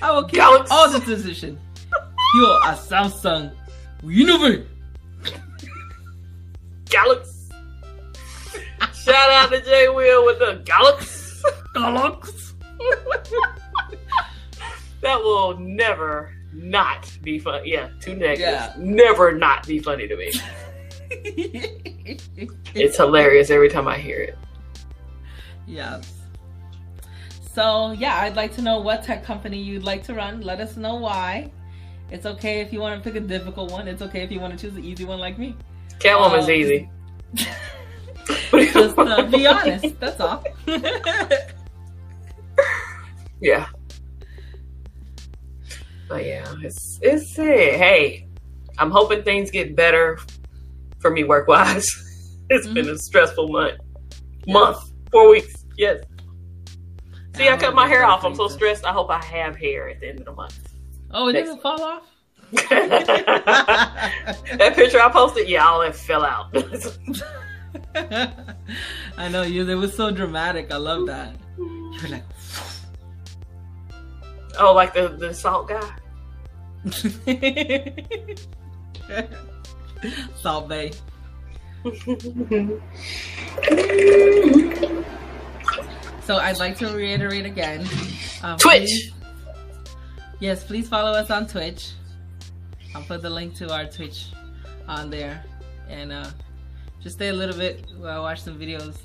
[0.00, 1.58] I will keep all the tradition.
[2.32, 3.52] Here at Samsung,
[4.02, 4.66] innovate.
[6.86, 7.52] Galaxy.
[9.04, 11.42] Shout out to Jay Will with the Galaxy.
[11.74, 12.54] Galaxy.
[15.02, 17.62] that will never not be fun.
[17.64, 18.40] Yeah, two negatives.
[18.40, 18.74] Yeah.
[18.78, 20.32] Never not be funny to me.
[22.74, 24.38] it's hilarious every time I hear it.
[25.66, 26.12] Yes.
[27.52, 30.40] So yeah, I'd like to know what tech company you'd like to run.
[30.40, 31.50] Let us know why.
[32.10, 33.88] It's okay if you want to pick a difficult one.
[33.88, 35.56] It's okay if you want to choose an easy one like me.
[35.98, 36.90] Catwoman's um, easy.
[38.72, 39.98] just uh, be honest.
[40.00, 40.44] That's all.
[43.40, 43.66] yeah.
[46.08, 47.74] But yeah, it's it's it.
[47.74, 48.28] Hey,
[48.78, 50.18] I'm hoping things get better
[51.00, 51.88] for me work wise.
[52.50, 52.74] it's mm-hmm.
[52.74, 53.78] been a stressful month.
[54.46, 55.64] Month, four weeks.
[55.76, 56.04] Yes.
[57.36, 58.24] See, I, I cut my hair off.
[58.24, 58.84] I'm so stressed.
[58.84, 60.58] I hope I have hair at the end of the month.
[61.10, 62.10] Oh, it Next didn't fall off?
[62.52, 64.12] that
[64.76, 66.54] picture I posted, yeah, all that fell out.
[69.16, 69.68] I know you.
[69.68, 70.70] It was so dramatic.
[70.70, 71.34] I love that.
[71.56, 72.24] You're like,
[74.58, 75.90] oh, like the the salt guy.
[80.36, 80.90] salt Bae.
[86.24, 87.86] so I'd like to reiterate again.
[88.42, 88.88] Um, Twitch.
[88.88, 89.12] Please,
[90.40, 91.92] yes, please follow us on Twitch.
[92.94, 94.26] I'll put the link to our Twitch
[94.86, 95.44] on there,
[95.88, 96.30] and uh,
[97.02, 98.96] just stay a little bit while I watch some videos.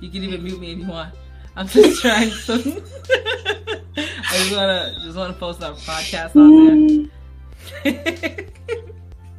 [0.00, 1.14] You can even mute me if you want.
[1.56, 2.82] I'm just trying to.
[3.98, 7.10] I just wanna just wanna post our podcast on
[7.84, 8.46] there.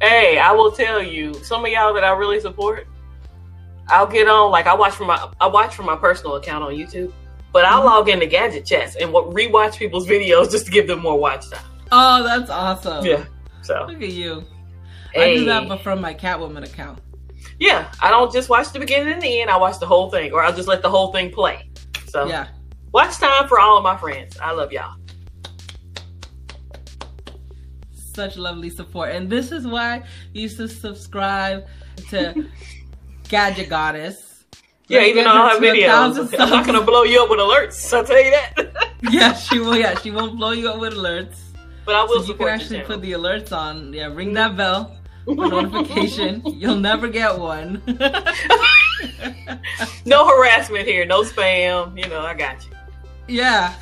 [0.00, 2.88] hey, I will tell you, some of y'all that I really support,
[3.88, 6.72] I'll get on like I watch from my I watch from my personal account on
[6.72, 7.12] YouTube,
[7.52, 7.86] but I'll mm-hmm.
[7.86, 11.48] log into gadget chats and what rewatch people's videos just to give them more watch
[11.50, 11.64] time.
[11.92, 13.04] Oh, that's awesome.
[13.04, 13.24] Yeah.
[13.62, 14.44] So look at you.
[15.12, 15.32] Hey.
[15.32, 17.00] I do that, but from my Catwoman account.
[17.60, 19.50] Yeah, I don't just watch the beginning and the end.
[19.50, 21.68] I watch the whole thing, or I'll just let the whole thing play.
[22.08, 22.48] So yeah,
[22.92, 24.38] watch time for all of my friends.
[24.38, 24.94] I love y'all.
[27.92, 30.02] Such lovely support, and this is why
[30.32, 31.66] you should subscribe
[32.10, 32.48] to
[33.28, 34.44] Gadget Goddess.
[34.88, 37.92] Yeah, even on her videos, I'm not gonna blow you up with alerts.
[37.92, 38.94] I'll tell you that.
[39.10, 39.76] yeah, she will.
[39.76, 41.36] Yeah, she won't blow you up with alerts.
[41.84, 42.22] But I will.
[42.22, 43.92] So you can actually put the alerts on.
[43.92, 44.56] Yeah, ring that mm.
[44.56, 44.97] bell
[45.34, 46.42] notification.
[46.44, 47.82] You'll never get one.
[50.04, 51.96] no harassment here, no spam.
[51.96, 52.72] You know, I got you.
[53.28, 53.74] Yeah.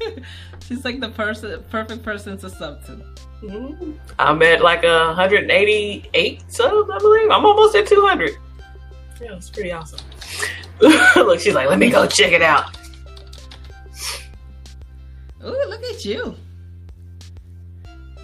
[0.66, 2.92] She's like the person, perfect person to sub to.
[3.42, 3.92] Mm-hmm.
[4.18, 7.30] I'm at like a 188 subs, I believe.
[7.30, 8.30] I'm almost at 200.
[9.20, 10.00] Yeah, it's pretty awesome.
[10.80, 12.76] look, she's like, let me go check it out.
[15.44, 16.34] Ooh, look at you.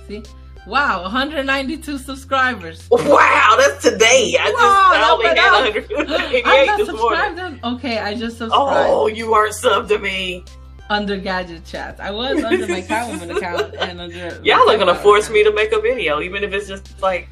[0.08, 0.22] See?
[0.66, 2.86] Wow, 192 subscribers.
[2.90, 4.36] Wow, that's today.
[4.38, 5.52] I just I only had
[5.88, 7.60] 188 this morning.
[7.64, 8.90] Okay, I just subscribed.
[8.90, 10.44] Oh, you aren't subbed to me.
[10.90, 12.00] Under Gadget Chats.
[12.00, 14.40] I was under my Catwoman account and under.
[14.42, 15.34] Y'all are gonna force account.
[15.34, 17.28] me to make a video, even if it's just like.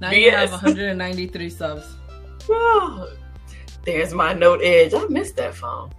[0.00, 0.20] Now BS.
[0.20, 1.96] you have 193 subs.
[2.48, 3.12] Oh,
[3.84, 4.94] there's my Note Edge.
[4.94, 5.90] I missed that phone.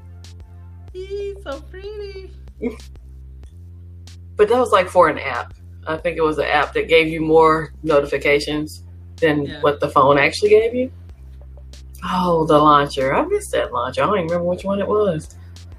[0.93, 2.31] He's so pretty.
[4.35, 5.53] but that was like for an app.
[5.87, 8.83] I think it was an app that gave you more notifications
[9.17, 9.61] than yeah.
[9.61, 10.91] what the phone actually gave you.
[12.03, 13.13] Oh, the launcher.
[13.13, 14.03] I missed that launcher.
[14.03, 15.35] I don't even remember which one it was.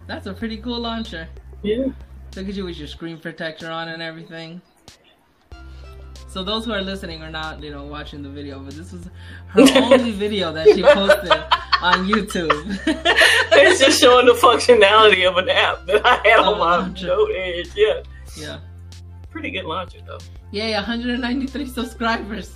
[0.07, 1.29] That's a pretty cool launcher.
[1.63, 1.87] Yeah.
[2.37, 4.61] Look at you with your screen protector on and everything.
[6.29, 9.09] So those who are listening are not, you know, watching the video, but this was
[9.49, 11.31] her only video that she posted
[11.81, 12.81] on YouTube.
[13.53, 17.71] it's just showing the functionality of an app that I had on my Note Edge.
[17.77, 18.03] Yeah.
[18.37, 18.59] Yeah
[19.35, 20.20] pretty good launcher though.
[20.53, 22.53] Yeah, 193 subscribers.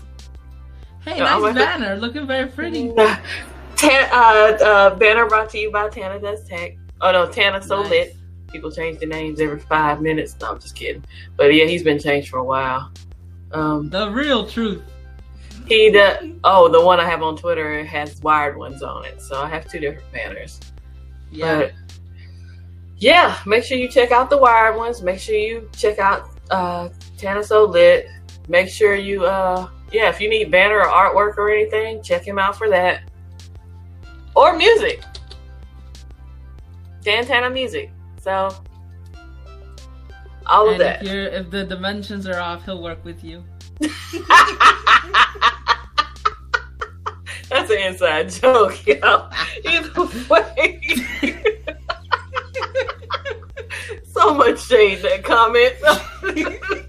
[1.04, 1.96] Hey, nice oh, banner.
[1.96, 2.92] Looking very pretty.
[3.76, 6.76] Tan, uh, uh, banner brought to you by Tana Does Tech.
[7.00, 7.90] Oh no, Tana So nice.
[7.90, 8.16] Lit.
[8.52, 10.36] People change the names every five minutes.
[10.40, 11.04] No, I'm just kidding.
[11.36, 12.90] But yeah, he's been changed for a while.
[13.52, 14.82] Um, the real truth.
[15.66, 19.42] He the oh the one I have on Twitter has wired ones on it, so
[19.42, 20.60] I have two different banners.
[21.30, 21.58] Yeah.
[21.58, 21.72] But
[22.98, 25.02] yeah, make sure you check out the wired ones.
[25.02, 28.09] Make sure you check out uh, Tana So Lit.
[28.49, 32.38] Make sure you, uh, yeah, if you need banner or artwork or anything, check him
[32.38, 33.03] out for that.
[34.34, 35.03] Or music.
[37.03, 37.90] Tana Music.
[38.20, 38.55] So,
[40.46, 41.03] all and of that.
[41.03, 43.44] If, if the dimensions are off, he'll work with you.
[47.49, 49.30] That's an inside joke, yo.
[49.64, 50.80] Either way.
[54.18, 55.74] so much shade that comment.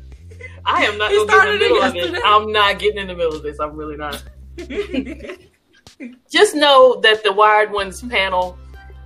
[0.66, 2.22] I am not gonna get in the middle of this.
[2.26, 3.60] I'm not getting in the middle of this.
[3.60, 4.24] I'm really not.
[6.30, 8.58] Just know that the Wired Ones panel,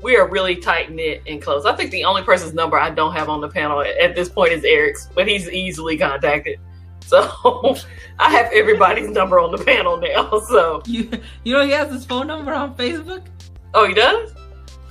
[0.01, 1.65] we are really tight knit and close.
[1.65, 4.51] I think the only person's number I don't have on the panel at this point
[4.51, 6.59] is Eric's, but he's easily contacted.
[7.05, 7.31] So
[8.19, 10.41] I have everybody's number on the panel now.
[10.49, 11.09] So you
[11.43, 13.25] you know he has his phone number on Facebook.
[13.73, 14.33] Oh, he does.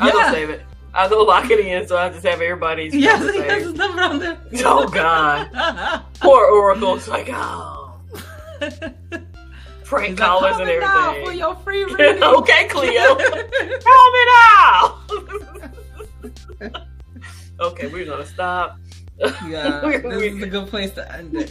[0.00, 0.32] I'll yeah.
[0.32, 0.62] save it.
[0.94, 2.94] I go lock it in, so I just have everybody's.
[2.94, 4.38] Yes, he has his number on there.
[4.64, 6.96] Oh God, poor Oracle.
[6.96, 7.98] It's like oh,
[9.84, 11.26] prank callers and everything.
[11.26, 12.22] for your free reading.
[12.22, 15.00] okay, Cleo, help me now.
[17.60, 18.78] okay, we're gonna stop.
[19.46, 21.48] Yeah, this is a good place to end it.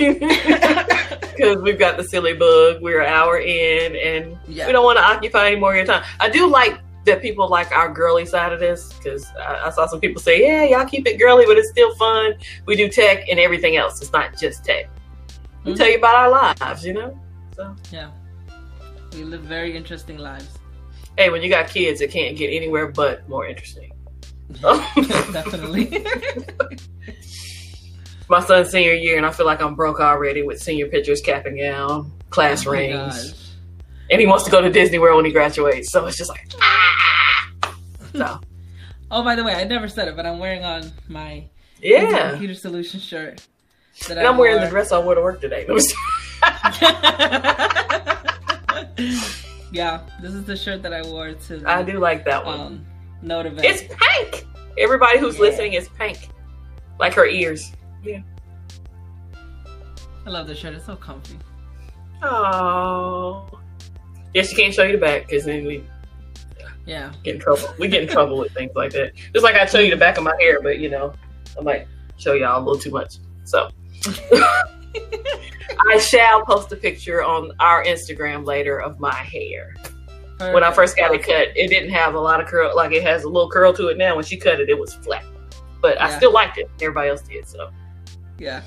[1.36, 2.82] Because we've got the silly bug.
[2.82, 4.68] We're an hour in, and yeah.
[4.68, 6.04] we don't want to occupy any more of your time.
[6.20, 9.88] I do like that people like our girly side of this because I, I, saw
[9.88, 12.36] some people say, "Yeah, y'all keep it girly, but it's still fun.
[12.66, 14.02] We do tech and everything else.
[14.02, 14.90] It's not just tech.
[15.64, 15.78] We mm-hmm.
[15.78, 17.20] tell you about our lives, you know."
[17.56, 18.12] So yeah,
[19.14, 20.58] we live very interesting lives.
[21.18, 23.92] Hey, when you got kids, it can't get anywhere but more interesting.
[24.62, 26.06] Definitely.
[28.30, 31.46] My son's senior year, and I feel like I'm broke already with senior pictures, cap
[31.46, 33.51] and gown, class oh rings,
[34.12, 35.92] and he wants to go to Disney World when he graduates.
[35.92, 36.46] So it's just like.
[36.60, 37.76] Ah!
[38.14, 38.40] So.
[39.12, 41.46] oh, by the way, I never said it, but I'm wearing on my
[41.82, 43.48] yeah computer solution shirt.
[44.08, 45.66] That and I am wearing the dress I wore to work today.
[49.72, 51.58] yeah, this is the shirt that I wore to.
[51.58, 52.60] The, I do like that one.
[52.60, 52.86] Um,
[53.22, 53.66] note event.
[53.66, 54.46] It's pink.
[54.78, 55.42] Everybody who's yeah.
[55.42, 56.30] listening is pink,
[57.00, 57.72] like her ears.
[58.04, 58.22] Yeah.
[60.26, 60.74] I love the shirt.
[60.74, 61.38] It's so comfy.
[62.24, 63.61] Oh.
[64.34, 65.84] Yes, she can't show you the back because then we
[66.86, 67.14] yeah.
[67.24, 67.74] Get in trouble.
[67.80, 69.14] We get in trouble with things like that.
[69.34, 71.14] Just like I show you the back of my hair, but you know,
[71.58, 73.16] I might show y'all a little too much.
[73.44, 73.70] So
[75.90, 79.76] I shall post a picture on our Instagram later of my hair.
[80.38, 80.54] Perfect.
[80.54, 83.04] When I first got it cut, it didn't have a lot of curl like it
[83.04, 84.16] has a little curl to it now.
[84.16, 85.24] When she cut it, it was flat.
[85.82, 86.08] But yeah.
[86.08, 86.70] I still liked it.
[86.82, 87.70] Everybody else did, so
[88.38, 88.64] Yeah.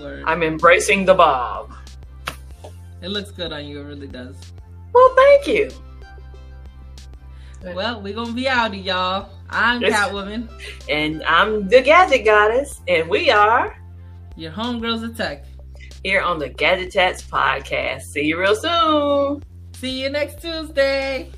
[0.00, 0.22] Word.
[0.26, 1.72] I'm embracing the bob.
[3.00, 4.36] It looks good on you, it really does.
[4.92, 5.70] Well, thank you.
[7.74, 9.30] Well, we're gonna be out, of y'all.
[9.50, 10.48] I'm Catwoman.
[10.88, 12.80] And I'm the Gadget Goddess.
[12.86, 13.76] And we are
[14.36, 15.44] your homegirls of tech.
[16.04, 18.02] Here on the Gadget Chats podcast.
[18.02, 19.42] See you real soon.
[19.74, 21.30] See you next Tuesday.